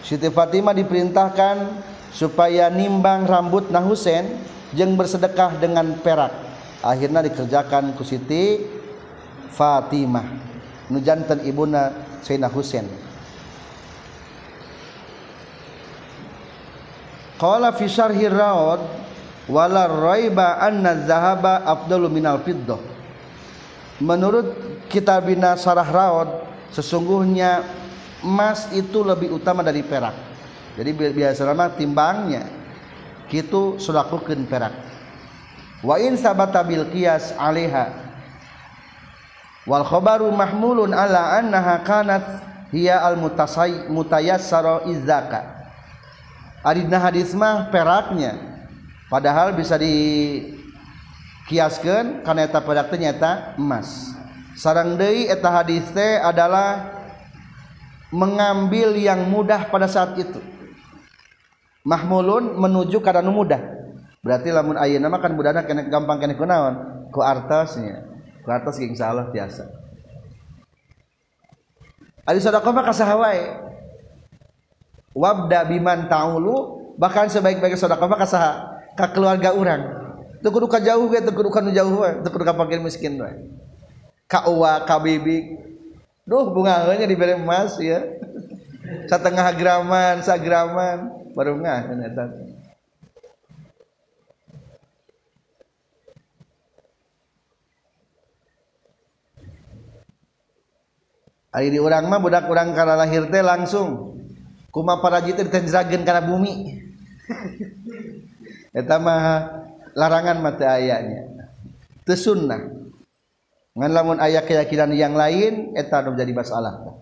Siti 0.00 0.32
Fatimah 0.32 0.72
diperintahkan 0.72 1.84
supaya 2.14 2.72
nimbang 2.72 3.28
rambut 3.28 3.68
nah 3.68 3.84
Husain 3.84 4.24
jeung 4.72 4.96
bersedekah 4.96 5.60
dengan 5.60 5.84
perak. 6.00 6.32
Akhirnya 6.80 7.20
dikerjakan 7.26 7.92
ku 7.98 8.06
Siti 8.06 8.62
Fatimah 9.52 10.24
nu 10.88 11.02
janten 11.04 11.44
ibuna 11.44 11.92
Sayyidina 12.24 12.48
Husain. 12.48 12.86
Qala 17.36 17.70
fi 17.76 17.86
syarhi 17.86 18.26
rawd 18.26 18.80
wala 19.48 19.88
raiba 19.88 20.60
anna 20.60 21.08
zahaba 21.08 21.64
afdalu 21.64 22.12
minal 22.12 22.38
fiddah. 22.44 22.78
Menurut 23.98 24.54
kitabina 24.86 25.58
sarah 25.58 25.88
raud 25.88 26.46
sesungguhnya 26.70 27.66
emas 28.22 28.70
itu 28.70 29.02
lebih 29.02 29.34
utama 29.34 29.66
dari 29.66 29.82
perak. 29.82 30.14
Jadi 30.78 30.94
biasa 30.94 31.42
nama 31.42 31.72
timbangnya 31.74 32.46
kitu 33.26 33.80
sulakukeun 33.82 34.46
perak. 34.46 34.74
Wa 35.82 35.98
in 35.98 36.14
sabata 36.14 36.62
bil 36.62 36.86
qiyas 36.86 37.34
alaiha. 37.34 38.06
Wal 39.66 39.82
khabaru 39.82 40.30
mahmulun 40.30 40.94
ala 40.94 41.34
annaha 41.42 41.82
kanat 41.82 42.24
hiya 42.70 43.02
al 43.02 43.18
mutasay 43.18 43.88
mutayassara 43.88 44.88
izaka 44.88 45.58
adina 46.62 47.00
hadis 47.00 47.32
mah 47.32 47.68
peraknya 47.72 48.57
padahal 49.08 49.56
bisa 49.56 49.76
dikiaskan 49.80 50.84
karena 52.22 52.46
eta 52.46 52.60
perak 52.60 52.92
ternyata 52.92 53.56
emas. 53.56 54.14
Sarang 54.54 54.94
deui 55.00 55.26
eta 55.26 55.50
hadis 55.50 55.88
teh 55.90 56.20
adalah 56.20 56.94
mengambil 58.14 58.94
yang 58.96 59.28
mudah 59.28 59.68
pada 59.72 59.88
saat 59.88 60.16
itu. 60.20 60.40
Mahmulun 61.84 62.56
menuju 62.60 63.00
ke 63.00 63.10
nu 63.24 63.32
mudah. 63.32 63.60
Berarti 64.20 64.52
lamun 64.52 64.76
ayeuna 64.76 65.08
mah 65.08 65.22
kan 65.22 65.32
budana 65.32 65.62
kena 65.62 65.86
gampang 65.86 66.20
kena 66.20 66.34
kunaon? 66.34 66.74
Ku 67.14 67.22
artosnya 67.24 68.18
ku 68.48 68.56
artos 68.56 68.80
ge 68.80 68.88
insyaallah 68.88 69.28
biasa 69.28 69.68
Adi 72.24 72.40
sedekah 72.40 72.72
mah 72.72 72.84
kasaha 72.88 73.12
wabda 75.12 75.68
biman 75.68 76.08
ta'ulu 76.08 76.56
bahkan 76.96 77.28
sebaik-baik 77.28 77.76
sedekah 77.76 78.08
mah 78.08 78.20
ka 78.98 79.14
keluarga 79.14 79.54
urang. 79.54 79.82
Teu 80.42 80.50
kudu 80.50 80.66
ka 80.66 80.82
jauh 80.82 81.06
ge 81.06 81.22
teu 81.22 81.30
kudu 81.30 81.54
ka 81.54 81.62
nu 81.62 81.70
jauh 81.70 82.02
we 82.02 82.10
teu 82.26 82.30
kudu 82.34 82.42
ka 82.42 82.54
fakir 82.58 82.82
miskin 82.82 83.14
we. 83.14 83.30
Ka 84.26 84.50
uwa 84.50 84.82
ka 84.82 84.98
bibi. 84.98 85.54
Duh 86.26 86.50
bungaheunnya 86.50 87.06
dibere 87.06 87.38
emas 87.38 87.78
ya. 87.78 88.02
Satengah 89.10 89.54
graman 89.54 90.26
sagraman. 90.26 91.30
Baru 91.38 91.62
ngah 91.62 91.94
eta. 92.02 92.26
Ari 101.48 101.72
di 101.72 101.78
urang 101.80 102.10
mah 102.10 102.20
budak 102.20 102.50
urang 102.50 102.74
kana 102.74 102.98
lahir 102.98 103.30
teh 103.30 103.40
langsung. 103.40 104.18
Kuma 104.68 105.00
para 105.00 105.22
jitu 105.24 105.46
ditenjrageun 105.46 106.04
kana 106.04 106.20
bumi. 106.20 106.76
eta 108.78 109.02
mah 109.02 109.50
larangan 109.98 110.38
mata 110.38 110.78
ayatnya 110.78 111.26
tesunnah 112.06 112.78
ngan 113.78 113.90
lamun 113.90 114.18
aya 114.22 114.42
keyakinan 114.46 114.94
yang 114.94 115.14
lain 115.14 115.74
eta 115.78 116.02
nu 116.02 116.14
jadi 116.18 116.34
masalah. 116.34 116.98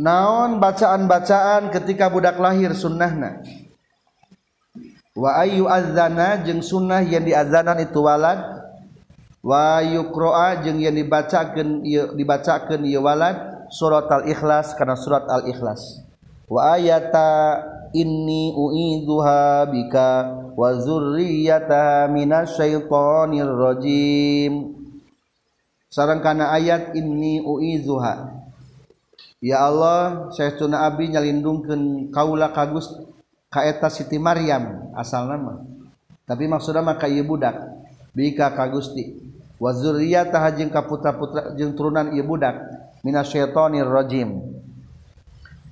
Naon 0.00 0.56
bacaan-bacaan 0.56 1.68
ketika 1.68 2.08
budak 2.08 2.40
lahir 2.40 2.72
sunnahna? 2.72 3.44
Wa 5.12 5.44
ayu 5.44 5.68
azana 5.68 6.40
jeung 6.40 6.64
sunnah 6.64 7.04
yang 7.04 7.28
diazanan 7.28 7.84
itu 7.84 8.00
walad. 8.00 8.40
Wa 9.44 9.84
yukroa 9.84 10.64
jeung 10.64 10.80
yang 10.80 10.96
dibacakeun 10.96 11.84
dibacakeun 12.16 12.88
ieu 12.88 13.04
walad. 13.04 13.68
Surat 13.68 14.08
al-ikhlas 14.08 14.72
karena 14.72 14.96
surat 14.96 15.28
al-ikhlas 15.28 16.09
wa 16.50 16.74
ayata 16.74 17.62
inni 17.94 18.50
uidzuha 18.50 19.70
bika 19.70 20.08
wa 20.58 20.68
zurriyataha 20.74 22.10
minasyaitonir 22.10 23.46
rajim. 23.46 24.74
Sareng 25.90 26.22
kana 26.22 26.54
ayat 26.54 26.94
inni 26.94 27.42
uidzuha 27.42 28.42
Ya 29.40 29.64
Allah 29.64 30.28
Syekhuna 30.36 30.84
Abi 30.84 31.08
nyalindungkeun 31.08 32.12
kaula 32.12 32.52
ka 32.52 32.68
Gus 32.68 32.92
ka 33.48 33.64
eta 33.64 33.88
Siti 33.88 34.20
Maryam 34.20 34.92
asalna 34.94 35.40
mah 35.40 35.58
tapi 36.28 36.46
maksudna 36.46 36.84
mah 36.84 36.94
ka 37.00 37.08
ieu 37.08 37.26
budak 37.26 37.56
bika 38.14 38.52
ka 38.54 38.68
Gusti. 38.70 39.18
Wa 39.58 39.74
zurriyataha 39.74 40.54
jeung 40.54 40.70
ka 40.70 40.86
putra-putra 40.86 41.56
jeung 41.58 41.74
turunan 41.74 42.14
ieu 42.14 42.22
budak 42.22 42.54
minasyaitonir 43.02 43.88
rajim. 43.88 44.49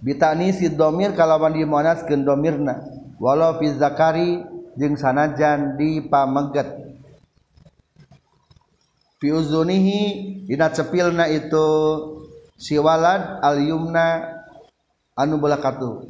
Bitani 0.01 0.55
si 0.55 0.70
domir 0.72 1.14
kalawan 1.14 1.55
dimonaskeun 1.55 2.22
domirna. 2.26 2.82
Walau 3.18 3.59
fi 3.59 3.74
zakari 3.74 4.46
jeung 4.78 4.94
sanajan 4.94 5.74
di 5.74 6.07
pameget 6.07 6.88
fi 9.18 9.34
uzunihi 9.34 10.01
dina 10.46 10.70
cepilna 10.70 11.26
itu 11.26 11.66
si 12.55 12.78
walad 12.78 13.42
al 13.42 13.59
yumna 13.59 14.38
anu 15.18 15.42
belakatu 15.42 16.07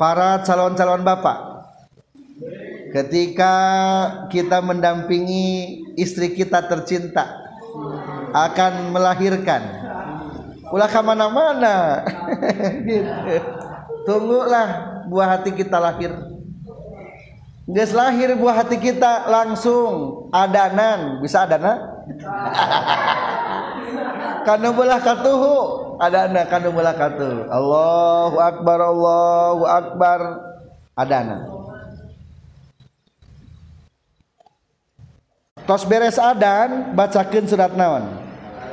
para 0.00 0.40
calon-calon 0.40 1.04
bapak 1.04 1.68
ketika 2.96 3.54
kita 4.32 4.64
mendampingi 4.64 5.84
istri 6.00 6.32
kita 6.32 6.64
tercinta 6.64 7.28
akan 8.32 8.96
melahirkan 8.96 9.89
ulah 10.70 10.88
ke 10.88 11.00
mana-mana. 11.02 11.74
Gitu. 12.86 13.36
tunggulah 14.08 14.68
buah 15.06 15.28
hati 15.36 15.54
kita 15.54 15.76
lahir. 15.76 16.10
Guys 17.70 17.94
lahir 17.94 18.34
buah 18.34 18.64
hati 18.64 18.80
kita 18.80 19.30
langsung. 19.30 20.26
Adanan. 20.34 21.22
Bisa 21.22 21.46
adana? 21.46 22.02
Karena 24.46 24.72
belah 24.72 25.00
katuhu 25.04 25.56
ada 26.00 26.24
anak 26.24 26.48
kan 26.48 26.64
mulakatu 26.72 27.44
Allahu 27.52 28.40
akbar 28.40 28.78
Allahu 28.80 29.62
akbar. 29.68 30.20
Ada 30.96 31.14
anak 31.22 31.60
tos 35.70 35.86
beres 35.86 36.18
adan 36.18 36.98
bacakeun 36.98 37.46
surat 37.46 37.70
naon? 37.78 38.02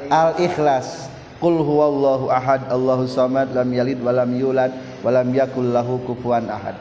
Al 0.09 0.33
ikhlas 0.41 1.05
Qul 1.37 1.61
huwallahu 1.61 2.33
ahad 2.33 2.65
Allahu 2.73 3.05
samad 3.05 3.53
lam 3.53 3.69
yalid 3.69 4.01
walam 4.01 4.33
yulad 4.33 4.73
walam 5.05 5.29
yakul 5.29 5.69
lahu 5.69 6.01
kufuwan 6.01 6.49
ahad. 6.49 6.73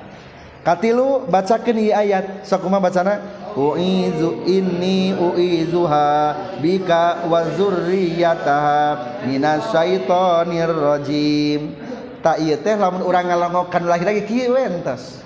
Katilu 0.65 1.29
bacakeun 1.29 1.79
ieu 1.79 1.95
ayat 1.95 2.43
sok 2.43 2.67
kumaha 2.67 2.89
bacana? 2.89 3.23
Uizu 3.55 4.45
inni 4.49 5.15
uizuha 5.15 6.35
bika 6.59 7.29
wa 7.29 7.45
zurriyataha 7.55 9.23
minasyaitonir 9.29 10.73
rajim. 10.73 11.77
Tak 12.25 12.43
ieu 12.43 12.59
teh 12.59 12.75
lamun 12.75 13.05
urang 13.07 13.29
ngalongokan 13.29 13.85
lahir 13.87 14.09
lagi 14.09 14.27
kieu 14.27 14.57
we 14.57 14.65
entos. 14.65 15.23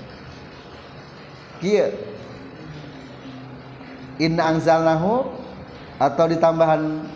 Kieu. 1.62 1.88
Inna 4.20 4.52
anzalnahu 4.52 5.24
atau 5.96 6.24
ditambahan 6.28 7.08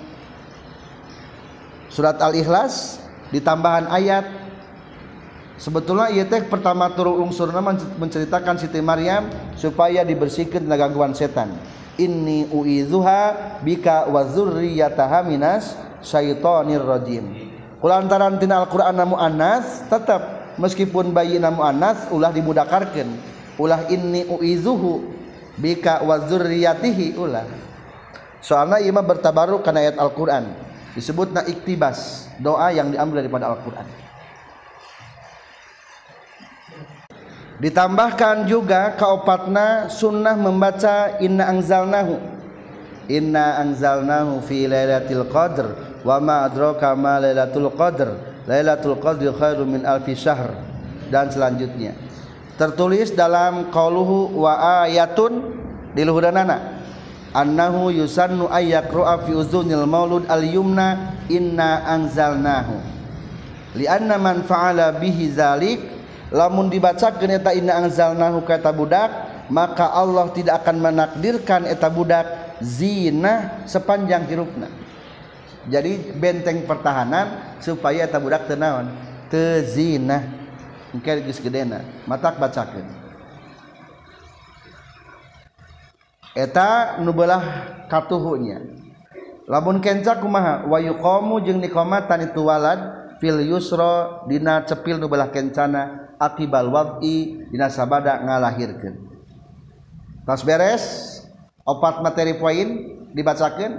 surat 1.95 2.18
al-ikhlas 2.18 2.99
ditambahan 3.30 3.86
ayat. 3.86 4.26
Sebetulnya 5.55 6.11
ia 6.11 6.26
teh 6.26 6.42
pertama 6.51 6.90
turun 6.90 7.30
unsurna 7.30 7.62
menceritakan 7.95 8.59
Siti 8.59 8.82
Maryam 8.82 9.30
supaya 9.55 10.03
dibersihkan 10.03 10.66
dari 10.66 10.82
gangguan 10.82 11.14
setan. 11.14 11.55
Inni 11.95 12.51
uizuha 12.51 13.55
bika 13.62 14.11
wa 14.11 14.26
dzurriyyataha 14.26 15.22
minas 15.22 15.78
syaitonir 16.03 16.82
rajim. 16.82 17.55
Kulantaran 17.78 18.42
tina 18.42 18.66
Al-Qur'an 18.66 18.99
namu 18.99 19.14
anas 19.14 19.86
tetap 19.86 20.51
meskipun 20.59 21.14
bayi 21.14 21.38
namu 21.38 21.62
anas 21.62 22.11
ulah 22.11 22.34
dimudakarkeun 22.34 23.14
ulah 23.55 23.86
inni 23.86 24.26
uizuhu 24.26 25.07
bika 25.55 26.03
wa 26.03 26.18
dzurriyyatihi 26.18 27.14
ulah. 27.14 27.47
Soalnya 28.42 28.82
ieu 28.82 28.90
bertabaruk 28.90 29.62
kana 29.62 29.86
ayat 29.86 30.03
Al-Qur'an 30.03 30.74
disebutna 30.95 31.42
iktibas 31.51 32.30
doa 32.38 32.70
yang 32.70 32.88
diambil 32.95 33.20
daripada 33.20 33.51
Al-Qur'an. 33.51 33.86
Ditambahkan 37.59 38.51
juga 38.51 38.95
kaopatna 38.99 39.86
sunnah 39.90 40.34
membaca 40.34 41.18
inna 41.22 41.51
anzalnahu. 41.51 42.18
Inna 43.07 43.62
anzalnahu 43.62 44.42
fi 44.42 44.66
lailatul 44.66 45.28
qadr 45.30 45.66
wa 46.03 46.18
ma 46.18 46.47
adraka 46.47 46.95
ma 46.99 47.22
lailatul 47.22 47.70
qadr. 47.74 48.11
Lailatul 48.45 48.99
qadri 48.99 49.30
khairum 49.30 49.70
min 49.70 49.82
alfi 49.86 50.18
syahr. 50.18 50.51
Dan 51.09 51.30
selanjutnya. 51.30 51.95
Tertulis 52.59 53.14
dalam 53.14 53.70
qauluhu 53.70 54.34
wa 54.34 54.82
ayatun 54.86 55.62
di 55.95 56.03
luhuranana 56.03 56.74
annahu 57.35 57.91
yusannu 57.91 58.47
ayyakru'a 58.47 59.26
fi 59.26 59.35
uzunil 59.35 59.85
maulud 59.85 60.24
al-yumna 60.30 61.18
inna 61.26 61.82
anzalnahu. 61.85 62.78
Lianna 63.74 64.16
man 64.22 64.47
fa'ala 64.47 64.95
bihi 64.95 65.35
zalik 65.35 65.82
lamun 66.30 66.70
dibacakeun 66.70 67.35
eta 67.35 67.51
inna 67.51 67.82
anzalnahu 67.82 68.47
kata 68.47 68.70
budak 68.70 69.11
maka 69.51 69.91
Allah 69.91 70.30
tidak 70.30 70.62
akan 70.62 70.78
menakdirkan 70.78 71.66
eta 71.66 71.91
budak 71.91 72.57
zina 72.62 73.66
sepanjang 73.66 74.24
hirupna. 74.30 74.70
Jadi 75.66 76.14
benteng 76.14 76.62
pertahanan 76.64 77.59
supaya 77.59 78.07
eta 78.07 78.22
budak 78.22 78.47
tenaon 78.47 78.95
tezina 79.26 80.22
engke 80.95 81.26
geus 81.26 81.43
gedena. 81.43 81.82
Matak 82.07 82.39
bacakeun. 82.39 83.04
Eta 86.35 86.99
nu 87.01 87.14
beulah 87.14 87.43
katuhunya. 87.87 88.61
Lamun 89.47 89.78
kenca 89.78 90.18
kumaha 90.18 90.66
wa 90.66 90.78
yuqamu 90.80 91.41
jeung 91.45 91.61
niqamatan 91.62 92.32
itu 92.32 92.43
walad 92.43 92.80
fil 93.22 93.45
yusra 93.45 94.24
dina 94.26 94.64
cepil 94.66 94.99
nu 94.99 95.07
belah 95.07 95.30
kencana 95.30 96.11
akibal 96.18 96.72
wad'i 96.72 97.47
dina 97.53 97.70
sabada 97.70 98.18
ngalahirkeun. 98.24 98.95
Tas 100.24 100.41
beres 100.43 100.85
opat 101.62 102.01
materi 102.01 102.41
poin 102.41 102.68
dibacakeun 103.12 103.72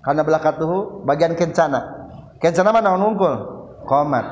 kana 0.00 0.24
belah 0.24 0.40
katuhu 0.40 1.04
bagian 1.04 1.36
kencana. 1.36 2.10
Kencana 2.40 2.72
mana 2.72 2.96
nungkul 2.96 3.36
qomat 3.84 4.24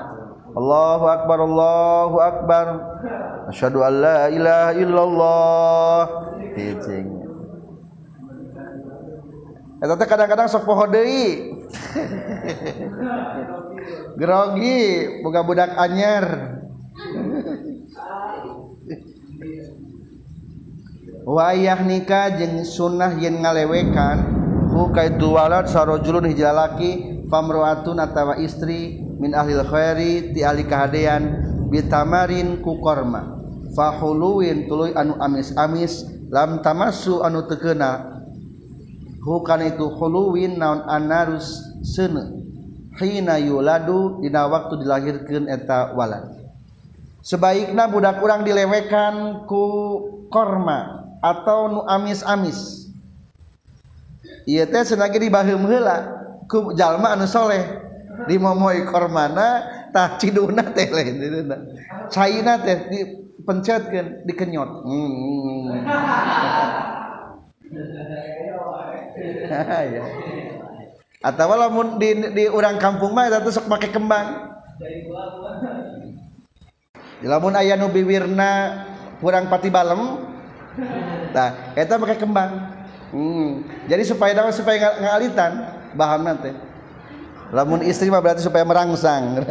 Allahu 0.57 1.05
akbar 1.13 1.39
Allahu 1.45 2.17
akbar. 2.25 2.67
Asyhadu 3.53 3.85
an 3.85 3.93
la 4.01 4.21
ilaha 4.33 4.73
illallah. 4.73 6.01
Hijing 6.57 7.18
Eta 9.79 9.95
teh 9.95 10.09
kadang-kadang 10.11 10.51
sok 10.51 10.67
poho 10.67 10.91
deui. 10.91 11.39
Grogi 14.19 14.79
boga 15.23 15.47
budak 15.47 15.71
anyar. 15.79 16.59
Wayah 21.29 21.85
nikah 21.85 22.41
jeung 22.41 22.65
sunnah 22.65 23.13
yen 23.21 23.45
ngalewekan 23.45 24.19
ku 24.73 24.89
kaitu 24.91 25.31
walad 25.31 25.69
sarojulun 25.69 26.27
hiji 26.27 26.43
lalaki 26.43 26.91
famruatun 27.29 28.01
atawa 28.01 28.41
istri 28.41 28.97
min 29.21 29.37
ahlil 29.37 29.63
khairi 29.63 30.33
ti 30.33 30.41
ahli 30.41 30.65
kahadean 30.65 31.45
bitamarin 31.69 32.65
ku 32.65 32.81
korma 32.81 33.37
fahuluin 33.77 34.65
tuluy 34.67 34.97
anu 34.97 35.21
amis-amis 35.21 36.09
lam 36.33 36.65
tamasu 36.65 37.21
anu 37.21 37.45
tekena 37.45 38.18
bukan 39.29 39.61
itu 39.69 39.93
khuluwin 39.93 40.57
naon 40.57 40.89
anarus 40.89 41.61
sene 41.85 42.33
hina 42.97 43.37
yuladu 43.37 44.25
dina 44.25 44.49
waktu 44.49 44.81
dilahirkeun 44.81 45.47
eta 45.53 45.93
walad. 45.93 46.33
Sebaiknya 47.21 47.93
budak 47.93 48.25
kurang 48.25 48.49
dilewekan 48.49 49.45
ku 49.45 49.65
korma 50.33 51.05
atau 51.21 51.69
nu 51.69 51.81
amis-amis. 51.85 52.89
Ieu 54.49 54.65
teh 54.65 54.81
senagi 54.81 55.21
dibaheum 55.21 55.69
heula 55.69 56.09
ku 56.49 56.73
jalma 56.73 57.13
anu 57.13 57.29
soleh. 57.29 57.85
Dimomoy 58.27 58.89
kormana 58.89 59.63
tah 59.93 60.19
ciduna 60.19 60.75
teh 60.75 60.91
lain 60.91 61.21
caina 62.11 62.59
teh 62.65 62.77
dipencetkeun 62.91 64.25
dikenyot. 64.25 64.71
Hmm. 64.89 65.11
hmm, 65.13 65.41
hmm, 65.45 65.61
hmm. 65.69 66.58
ya. 69.89 70.05
Atau 71.29 71.51
lamun 71.51 71.99
di, 71.99 72.15
di 72.31 72.45
orang 72.47 72.79
kampung 72.79 73.11
mah 73.11 73.27
itu 73.27 73.51
sok 73.51 73.67
pakai 73.67 73.91
kembang. 73.91 74.55
lamun 77.19 77.59
aya 77.59 77.75
nu 77.75 77.91
biwirna 77.91 78.87
kurang 79.19 79.51
pati 79.51 79.67
balem. 79.67 80.23
Nah, 81.35 81.75
eta 81.75 81.99
pakai 81.99 82.19
kembang. 82.23 82.71
Hmm. 83.11 83.67
Jadi 83.91 84.07
supaya 84.07 84.31
dapat 84.31 84.55
supaya 84.55 84.95
ngalitan 85.03 85.53
bahamna 85.99 86.39
teh. 86.39 86.55
Lamun 87.51 87.83
istri 87.83 88.07
mah 88.13 88.23
berarti 88.23 88.47
supaya 88.47 88.63
merangsang. 88.63 89.43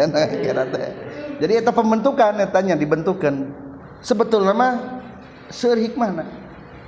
Jadi 1.44 1.52
eta 1.52 1.76
pembentukan 1.76 2.40
etanya 2.40 2.80
dibentukan. 2.80 3.52
Sebetulnya 4.00 4.56
mah 4.56 5.04
seur 5.52 5.76
hikmahna. 5.76 6.47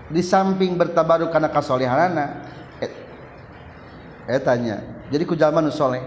Di 0.09 0.25
samping 0.25 0.73
bertabaruk 0.73 1.29
karena 1.29 1.49
kasolehanana 1.53 2.41
etanya 4.29 4.99
jadi 5.09 5.23
ku 5.25 5.33
jalma 5.33 5.59
nu 5.59 5.73
soleh? 5.73 6.05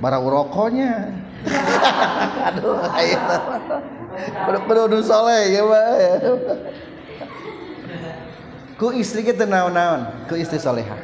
Bara 0.00 0.16
urokonya. 0.16 1.12
Aduh 2.50 2.80
ayo. 2.80 3.20
Perlu 4.64 4.84
nu 4.88 5.00
soleh 5.04 5.52
ya 5.52 5.62
mah 5.68 5.84
ku 8.80 8.90
istri 8.96 9.22
kita 9.22 9.44
naon-naon 9.44 10.24
ku 10.24 10.34
istri 10.40 10.56
soleha. 10.56 10.96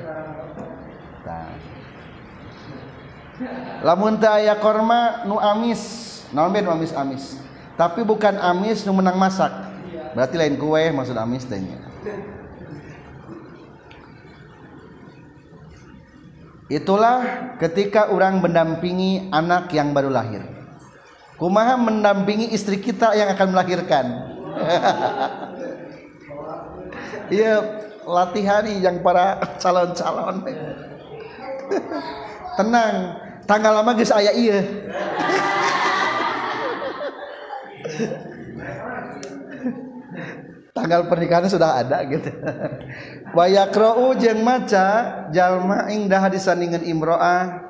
Lamun 3.84 4.16
teu 4.16 4.32
aya 4.32 4.56
korma 4.56 5.28
nu 5.28 5.36
amis 5.36 6.08
naon 6.32 6.52
be 6.52 6.64
nu 6.64 6.72
amis 6.72 6.92
amis 6.96 7.36
tapi 7.76 8.04
bukan 8.04 8.36
amis 8.40 8.84
nu 8.84 8.92
menang 8.92 9.16
masak 9.16 9.69
berarti 10.14 10.38
lain 10.38 10.56
kue 10.58 10.90
maksud 10.94 11.16
amis 11.16 11.46
teh 11.46 11.60
Itulah 16.70 17.50
ketika 17.58 18.14
orang 18.14 18.38
mendampingi 18.38 19.26
anak 19.34 19.74
yang 19.74 19.90
baru 19.90 20.06
lahir. 20.06 20.46
Kumaha 21.34 21.74
mendampingi 21.74 22.54
istri 22.54 22.78
kita 22.78 23.10
yang 23.18 23.34
akan 23.34 23.48
melahirkan. 23.50 24.06
Iya 27.30 27.62
latihan 28.10 28.66
yang 28.66 29.06
para 29.06 29.38
calon-calon. 29.62 30.42
Tenang, 32.58 32.94
tanggal 33.46 33.78
lama 33.78 33.94
geus 33.94 34.10
aya 34.10 34.34
ieu 34.34 34.58
tanggal 40.80 41.06
pernikahan 41.06 41.46
sudah 41.46 41.84
ada 41.84 42.00
gitu. 42.08 42.32
Wa 43.36 43.44
yaqra'u 43.46 44.16
jeung 44.16 44.40
maca 44.40 45.28
jalma 45.30 45.92
ing 45.92 46.08
dah 46.08 46.26
disandingan 46.32 46.82
imro'ah. 46.82 47.68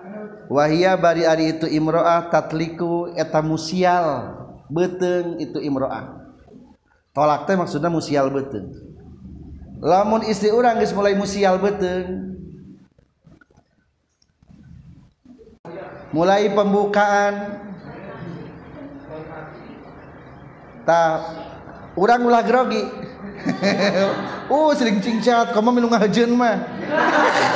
Wahia 0.51 0.99
bari 0.99 1.27
ari 1.27 1.59
itu 1.59 1.67
imro'ah 1.67 2.31
tatliku 2.31 3.15
eta 3.15 3.43
musial 3.43 4.35
beteung 4.71 5.43
itu 5.43 5.59
imro'ah. 5.59 6.23
Tolak 7.11 7.51
teh 7.51 7.59
maksudnya 7.59 7.91
musial 7.91 8.31
beteung 8.31 8.91
lamun 9.81 10.21
istri 10.29 10.53
orang 10.53 10.77
geus 10.77 10.93
mulai 10.93 11.17
musial 11.17 11.57
beteung 11.57 12.37
mulai 16.13 16.53
pembukaan. 16.53 17.67
Tak 20.81 21.19
orang 22.01 22.25
ulah 22.25 22.41
grogi. 22.41 22.81
Uh 24.49 24.73
sering 24.79 25.05
cingcat. 25.05 25.53
Kamu 25.53 25.77
minum 25.77 25.93
ngajen 25.93 26.33
mah. 26.33 26.57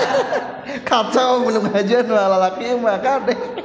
Kacau 0.88 1.48
minum 1.48 1.64
ngajen 1.72 2.04
mah. 2.04 2.28
Lalaki 2.28 2.76
mah. 2.76 3.00
Kadeh 3.00 3.40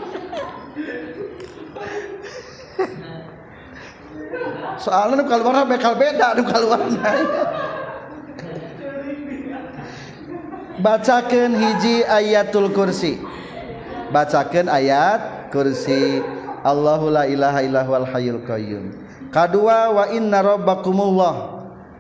soalnya 4.84 5.20
nu 5.20 5.28
keluar 5.28 5.68
bekal 5.68 6.00
beda 6.00 6.40
nu 6.40 6.48
keluar. 6.48 6.80
Bacakan 10.80 11.60
hiji 11.60 12.08
ayatul 12.08 12.72
kursi. 12.72 13.20
Bacakan 14.16 14.72
ayat 14.72 15.52
kursi. 15.52 16.24
Allahu 16.64 17.12
la 17.14 17.24
ilaha 17.30 17.60
illahul 17.64 18.07
hayyul 18.07 18.41
qayyum. 18.43 18.91
Kadua 19.30 19.93
wa 19.93 20.03
inna 20.12 20.41
rabbakumullah. 20.41 21.36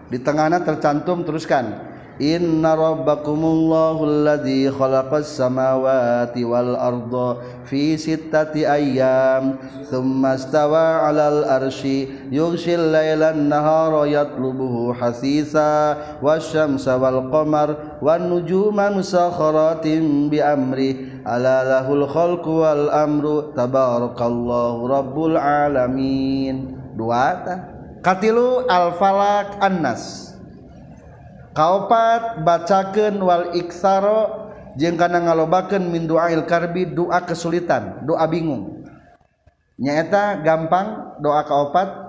Di 0.09 0.17
tengahnya 0.17 0.65
tercantum 0.65 1.21
teruskan. 1.21 1.89
Inna 2.19 2.75
rabbakumullahu 2.75 4.03
alladhi 4.03 4.67
khalaqas 4.67 5.39
samawati 5.39 6.43
wal 6.43 6.75
arda 6.75 7.39
fi 7.63 7.95
sittati 7.95 8.67
ayyam 8.67 9.55
thumma 9.87 10.35
istawa 10.35 11.07
'alal 11.07 11.47
arshi 11.47 12.11
yughshil 12.27 12.91
laila 12.91 13.31
an-nahara 13.31 14.03
yatlubuhu 14.03 14.91
hasisa 14.99 15.95
wasyamsa 16.19 16.99
wal 16.99 17.31
qamar 17.31 17.95
wan 18.03 18.27
nujuma 18.27 18.91
musakharatin 18.91 20.27
bi 20.27 20.43
amrihi 20.43 21.08
alalahul 21.27 22.05
khalqu 22.07 22.63
wal 22.63 22.87
amru 22.91 23.51
tabarakallahu 23.55 24.87
rabbul 24.87 25.35
alamin. 25.39 26.75
Dua 26.95 27.27
ta. 27.43 27.55
Katilu 27.99 28.67
al 28.67 28.95
falak 28.95 29.59
annas. 29.59 30.33
Kaopat 31.55 32.43
bacakeun 32.47 33.19
wal 33.19 33.51
iksaro 33.55 34.51
jeung 34.79 34.95
kana 34.95 35.19
ngalobakeun 35.19 35.91
min 35.91 36.07
duail 36.07 36.47
karbi 36.47 36.87
doa 36.87 37.21
kesulitan 37.27 38.07
doa 38.07 38.23
bingung. 38.25 38.87
Nyaeta 39.79 40.43
gampang 40.43 41.19
doa 41.23 41.43
kaopat 41.43 42.08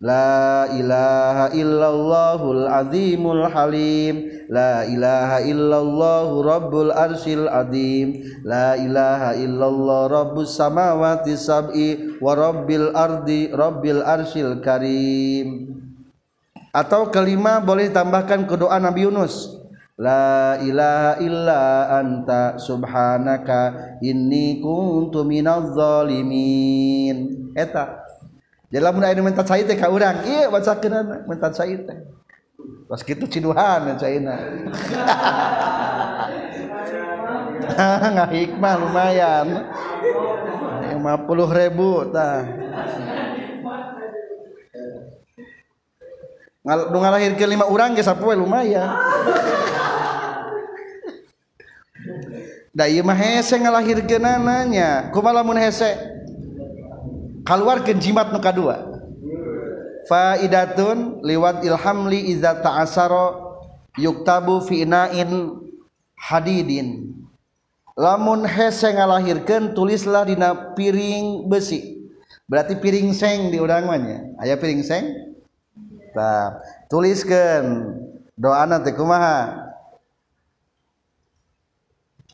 La 0.00 0.64
ilaha 0.72 1.52
illallahul 1.52 2.64
azimul 2.64 3.44
halim. 3.52 4.48
La 4.48 4.88
ilaha 4.88 5.44
illallahu 5.44 6.40
rabbul 6.40 6.88
arsil 6.88 7.44
adim. 7.44 8.24
La 8.40 8.80
ilaha 8.80 9.36
illallah 9.36 10.08
rabbus 10.08 10.56
samawati 10.56 11.36
sab'i 11.36 12.16
Wa 12.16 12.32
rabbil 12.32 12.96
ardi 12.96 13.52
rabbil 13.52 14.00
arsil 14.00 14.64
karim. 14.64 15.76
Atau 16.72 17.12
kelima 17.12 17.60
boleh 17.60 17.92
tambahkan 17.92 18.48
ke 18.48 18.56
doa 18.56 18.80
Nabi 18.80 19.04
Yunus. 19.04 19.52
La 20.00 20.56
ilaha 20.64 21.20
illa 21.20 21.60
anta 22.00 22.56
subhanaka 22.56 24.00
inni 24.00 24.64
kuntu 24.64 25.28
minaz 25.28 25.76
zalimin. 25.76 27.52
Eta. 27.52 28.09
Jela 28.70 28.94
mun 28.94 29.02
ayeuna 29.02 29.26
minta 29.26 29.42
cai 29.42 29.66
teh 29.66 29.74
ka 29.74 29.90
urang, 29.90 30.22
ieu 30.22 30.46
bacakeunana 30.46 31.26
minta 31.26 31.50
cai 31.50 31.74
teh. 31.74 31.98
Pas 32.86 33.02
kitu 33.02 33.26
ciduhan 33.26 33.98
caina. 33.98 34.34
Nggak 38.14 38.30
hikmah 38.30 38.74
lumayan. 38.78 39.46
50 41.02 41.58
ribu 41.58 42.14
tah. 42.14 42.46
Ngal 46.62 46.80
ngalahir 46.94 47.32
ke 47.34 47.46
lima 47.50 47.66
orang 47.66 47.98
ke 47.98 48.02
sapoe 48.06 48.38
lumayan. 48.38 48.86
Da 52.70 52.86
ieu 52.86 53.02
mah 53.02 53.18
hese 53.18 53.58
ngalahirkeunana 53.58 54.62
nya. 54.62 55.10
Kumaha 55.10 55.42
lamun 55.42 55.58
hese? 55.58 55.90
Keluarkeun 57.50 57.98
jimat 57.98 58.30
nu 58.30 58.38
kadua 58.38 58.86
faidatun 60.06 61.18
liwat 61.26 61.66
ilhamli 61.66 62.30
iza 62.30 62.54
ta'asara 62.62 63.50
yuktabu 63.98 64.62
fi 64.62 64.86
inain 64.86 65.58
hadidin. 66.14 67.16
Lamun 67.98 68.48
hese 68.48 68.96
ngalahirkeun 68.96 69.76
tulislah 69.76 70.24
dina 70.24 70.72
piring 70.72 71.50
besi. 71.50 72.00
Berarti 72.48 72.80
piring 72.80 73.12
seng 73.12 73.52
di 73.52 73.60
urang 73.60 73.86
mah 73.86 74.00
aya 74.40 74.56
piring 74.56 74.80
seng? 74.80 75.04
Nah, 76.16 76.58
tuliskan. 76.88 77.94
Doa 78.40 78.64
nanti 78.64 78.96
kumaha? 78.96 79.68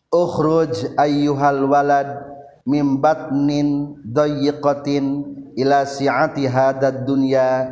Ukhruj 0.06 0.94
ayyuhal 0.94 1.66
walad 1.66 2.35
mimbatnin 2.66 3.96
doyikotin 4.02 5.22
ila 5.56 5.86
si'ati 5.86 6.50
hadad 6.50 7.06
dunya 7.06 7.70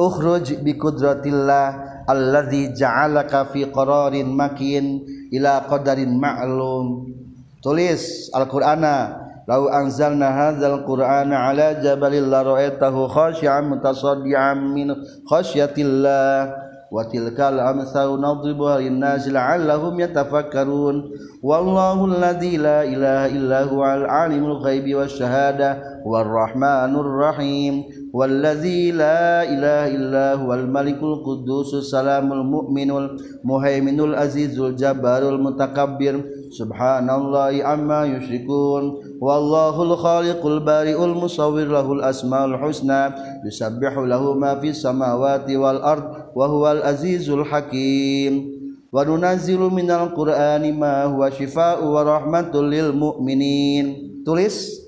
ukhruj 0.00 0.64
bi 0.64 0.80
kudratillah 0.80 2.02
alladhi 2.08 2.72
ja'alaka 2.72 3.52
fi 3.52 3.68
qararin 3.68 4.32
makin 4.32 5.04
ila 5.30 5.68
qadarin 5.68 6.16
ma'lum. 6.16 7.12
Tulis 7.60 8.32
Al-Qur'ana 8.32 9.20
law 9.44 9.68
anzalna 9.68 10.32
hadzal 10.32 10.88
qur'ana 10.88 11.52
ala 11.52 11.76
jabalin 11.76 12.32
la 12.32 12.40
ra'aitahu 12.40 13.12
khashi'an 13.12 13.68
mutasaddian 13.68 14.72
min 14.72 14.96
khasyatillah. 15.28 16.69
Amsalu 16.90 18.18
nadribuha 18.18 18.82
lin-nasi 18.82 19.30
la'allahum 19.30 19.94
yatafakkarun 20.02 21.14
wallahu 21.42 22.10
alladzi 22.10 22.58
la 22.58 22.82
ilaha 22.82 23.26
illa 23.30 23.58
huwal 23.70 24.04
alimul 24.10 24.58
ghaibi 24.58 24.98
wasyahada 24.98 26.02
war 26.02 26.26
rahmanur 26.26 27.06
rahim 27.06 27.86
والذي 28.12 28.90
لا 28.92 29.42
إله 29.42 29.94
إلا 29.94 30.34
هو 30.34 30.54
الملك 30.54 31.02
القدوس 31.02 31.74
السلام 31.74 32.32
المؤمن 32.32 32.90
المهيمن 32.90 34.00
العزيز 34.00 34.60
الجبار 34.60 35.22
المتكبر. 35.28 36.14
سبحان 36.50 37.10
الله 37.10 37.64
عما 37.64 38.00
يشركون. 38.04 38.82
والله 39.20 39.82
الخالق 39.82 40.46
البارئ 40.46 41.04
المصور 41.04 41.64
له 41.64 41.92
الأسماء 41.92 42.44
الحسنى 42.44 43.02
يسبح 43.46 43.92
له 43.98 44.34
ما 44.34 44.54
في 44.58 44.68
السماوات 44.70 45.50
والأرض 45.50 46.04
wa 46.34 46.46
huwal 46.46 46.82
azizul 46.82 47.46
hakim. 47.46 48.60
Wa 48.90 49.06
nunazzilu 49.06 49.70
minal 49.70 50.10
qur'ani 50.10 50.74
ma 50.74 51.06
huwa 51.06 51.30
syifaa'u 51.30 51.86
wa 51.94 52.02
rahmatul 52.02 52.66
lil 52.66 52.90
mu'minin. 52.90 54.18
Tulis 54.26 54.82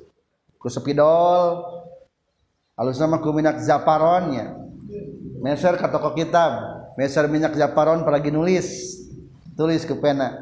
ku 0.59 0.67
sepidol 0.67 1.63
alus 2.75 2.99
nama 2.99 3.23
ku 3.23 3.31
minak 3.31 3.63
zaparonnya. 3.63 4.59
Meser 5.39 5.79
ka 5.79 5.87
toko 5.87 6.15
kitab. 6.19 6.83
Meser 6.99 7.31
minyak 7.31 7.55
zaparon 7.55 8.03
peragi 8.03 8.35
nulis. 8.35 8.99
Tulis 9.55 9.87
ke 9.87 9.95
pena. 9.95 10.35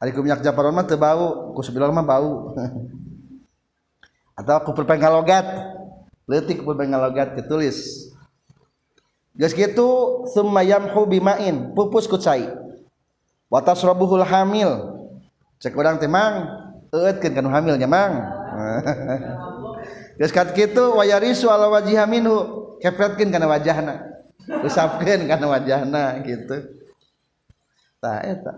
Ari 0.00 0.12
ku 0.12 0.20
minyak 0.20 0.44
zaparon 0.44 0.76
mah 0.76 0.84
teu 0.84 1.00
bau 1.00 1.56
ku 1.56 1.60
sepidol 1.64 1.92
mah 1.92 2.04
bau. 2.04 2.52
Atau 4.40 4.56
ku 4.64 4.70
perpengkalogat 4.72 5.44
leutik 6.24 6.62
perpengkalogat 6.64 7.36
ketulis 7.36 8.09
Geus 9.38 9.54
kitu 9.54 9.88
summa 10.30 10.66
yamhu 10.66 11.06
bimain 11.06 11.70
pupus 11.74 12.10
ku 12.10 12.18
cai. 12.18 12.50
Wa 13.46 13.62
tasrabuhul 13.62 14.26
hamil. 14.26 14.70
Cek 15.60 15.76
urang 15.76 16.00
teh 16.00 16.10
mang 16.10 16.48
eueutkeun 16.90 17.36
kana 17.36 17.48
hamil 17.52 17.76
nya 17.78 17.86
mang. 17.86 18.14
Geus 20.18 20.34
kat 20.34 20.52
kitu 20.52 20.96
wayarisu 20.98 21.46
ala 21.48 21.70
wajiha 21.70 22.04
minhu 22.10 22.36
kepretkeun 22.82 23.30
kana 23.30 23.46
wajahna. 23.46 24.02
Usapkeun 24.66 25.30
kana 25.30 25.46
wajahna 25.46 26.18
gitu. 26.26 26.80
Tah 28.00 28.24
eta 28.24 28.52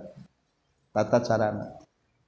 tata 0.95 1.19
carana. 1.21 1.82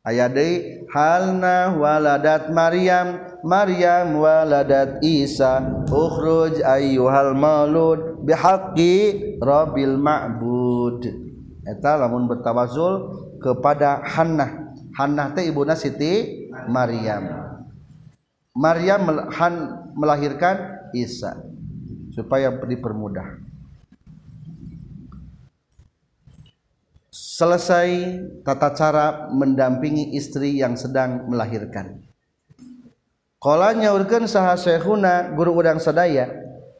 Aya 0.04 0.28
deui 0.28 0.84
halna 0.92 1.72
waladat 1.74 2.52
maryam 2.52 3.40
maryam 3.40 4.20
waladat 4.20 5.00
isa 5.00 5.84
ukhruj 5.88 6.60
ayyuhal 6.60 7.32
maulud 7.32 8.20
bihaqqi 8.24 9.36
rabbil 9.40 9.96
ma'bud. 9.96 11.02
Eta 11.64 11.96
lamun 11.96 12.28
bertawassul 12.28 12.92
kepada 13.40 14.04
Hannah. 14.04 14.76
Hannah 14.92 15.32
teh 15.32 15.48
ibuna 15.48 15.72
Siti 15.72 16.44
Maryam. 16.68 17.24
Maryam 18.52 19.08
melahirkan 19.96 20.86
Isa 20.94 21.40
supaya 22.14 22.52
dipermudah 22.52 23.42
selesai 27.34 27.90
tata 28.46 28.70
cara 28.70 29.26
mendampingi 29.34 30.14
istri 30.14 30.62
yang 30.62 30.78
sedang 30.78 31.26
melahirkan. 31.26 31.98
Qala 33.42 33.74
nyaurkeun 33.74 34.30
saha 34.30 34.54
syekhuna 34.54 35.34
guru 35.34 35.58
udang 35.58 35.82
sadaya 35.82 36.30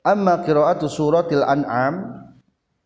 amma 0.07 0.46
qiraatu 0.46 0.86
suratil 0.86 1.42
an'am? 1.42 2.22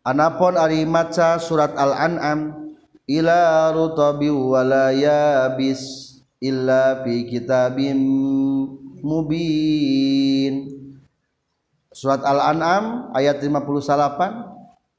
Anapun 0.01 0.57
ari 0.57 0.89
maca 0.89 1.37
surat 1.37 1.77
al-an'am 1.77 2.73
ila 3.05 3.69
rutabi 3.69 4.33
wala 4.33 4.89
yabis 4.89 6.09
illa 6.41 7.05
fi 7.05 7.29
kitabim 7.29 7.99
mubin. 9.05 10.73
Surat 11.93 12.23
Al-An'am 12.23 13.11
ayat 13.11 13.43
58 13.43 14.48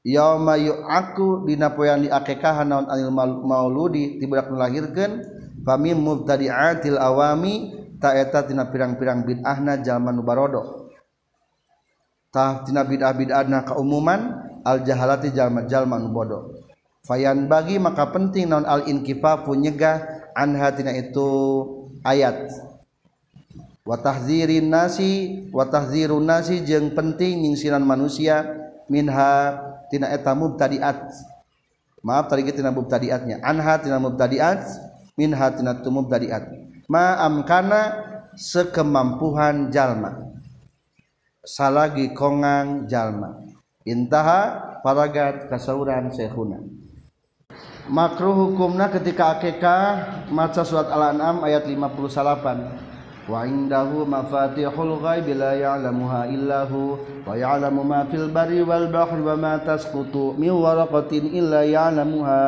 Yauma 0.01 0.57
yu'aku 0.57 1.45
dina 1.45 1.69
poean 1.77 2.01
diakekahan 2.01 2.65
naon 2.65 2.89
anil 2.89 3.13
mauludi 3.45 4.17
tibudak 4.17 4.49
melahirkeun 4.49 5.21
famim 5.61 6.01
mubtadi'atil 6.01 6.97
awami 6.97 7.69
ta 8.01 8.17
eta 8.17 8.49
tina 8.49 8.65
pirang-pirang 8.65 9.21
bid'ahna 9.21 9.77
jalma 9.85 10.09
nu 10.09 10.25
barodo. 10.25 10.89
Tah 12.33 12.65
tina 12.65 12.81
bid'ah-bid'ahna 12.81 13.61
keumuman 13.61 14.21
al 14.65 14.81
jahalati 14.81 15.29
jalma-jalma 15.35 15.99
nu 15.99 16.09
bodoh 16.09 16.61
Fayan 17.01 17.49
bagi 17.49 17.81
maka 17.81 18.09
penting 18.13 18.49
non 18.49 18.61
al 18.65 18.85
inkifafu 18.85 19.57
nyegah 19.57 20.29
anhatina 20.37 20.93
itu 20.93 21.29
ayat. 22.05 22.49
Watahzirin 23.81 24.69
nasi 24.69 25.45
watahzirun 25.49 26.21
nasi 26.21 26.61
jeng 26.61 26.93
penting 26.93 27.41
nyingsiran 27.41 27.81
manusia 27.81 28.45
minha 28.85 29.57
tina 29.91 30.07
eta 30.09 30.31
mubtadiat. 30.31 31.11
Maaf 32.01 32.31
tadi 32.31 32.47
kita 32.47 32.63
tina 32.63 32.71
mubtadiatnya. 32.71 33.43
Anha 33.43 33.77
tina 33.77 33.99
mubtadiat 33.99 34.63
minha 35.19 35.47
tina 35.51 35.75
mubtadiat. 35.77 36.47
Ma 36.87 37.19
amkana 37.19 37.81
sekemampuan 38.33 39.69
jalma. 39.69 40.31
Salagi 41.43 42.15
kongang 42.15 42.87
jalma. 42.87 43.43
Intaha 43.83 44.79
paragat 44.81 45.51
kasauran 45.51 46.09
syekhuna 46.15 46.81
makruh 47.89 48.35
hukumna 48.35 48.87
ketika 48.87 49.37
akikah 49.37 49.83
maca 50.29 50.61
surat 50.61 50.87
al-an'am 50.87 51.41
ayat 51.43 51.65
58 51.65 52.90
wa 53.29 53.45
indahu 53.45 54.01
mafatihul 54.01 54.97
ghaib 54.97 55.29
la 55.37 55.53
ya'lamuha 55.53 56.25
illahu 56.33 56.97
wa 57.21 57.37
ya'lamu 57.37 57.85
ma 57.85 58.01
fil 58.09 58.33
barri 58.33 58.65
wal 58.65 58.89
bahri 58.89 59.21
wa 59.21 59.37
ma 59.37 59.53
tasqutu 59.61 60.33
min 60.41 60.49
waraqatin 60.49 61.29
illa 61.29 61.61
ya'lamuha 61.61 62.41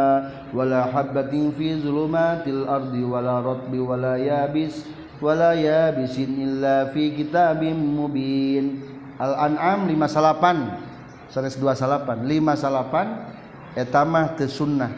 wa 0.50 0.58
la 0.66 0.90
habatin 0.90 1.54
fi 1.54 1.78
zulumatil 1.78 2.66
ardi 2.66 3.06
wa 3.06 3.22
la 3.22 3.38
ratbi 3.46 3.78
wa 3.78 3.94
la 3.94 4.18
yabis 4.18 4.82
wa 5.22 5.38
la 5.38 5.54
yabisin 5.54 6.42
illa 6.42 6.90
fi 6.90 7.14
kitabim 7.14 7.78
mubin. 7.78 8.82
Al-An'am 9.22 9.86
58 9.86 11.30
sanes 11.30 11.54
28 11.62 12.18
58 12.18 13.78
etamah 13.78 14.34
teu 14.34 14.50
sunnah. 14.50 14.90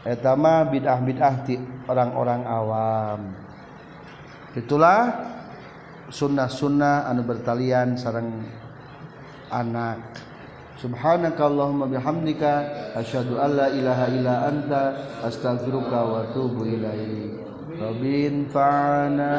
Etama 0.00 0.64
bid'ah-bid'ah 0.64 1.44
ti 1.44 1.60
orang-orang 1.84 2.48
awam 2.48 3.39
itulah 4.58 5.30
sunnah-sunnah 6.10 7.06
anu 7.06 7.22
bertalian 7.22 7.94
sarang 7.94 8.42
anak. 9.50 10.00
Subhanakallahumma 10.80 11.92
bihamdika 11.92 12.52
asyhadu 12.96 13.36
alla 13.36 13.68
ilaha 13.68 14.06
illa 14.08 14.34
anta 14.48 14.82
astaghfiruka 15.20 15.98
wa 16.00 16.24
atubu 16.24 16.64
ilaik. 16.64 17.36
Rabbin 17.76 18.48
fa'ana. 18.48 19.34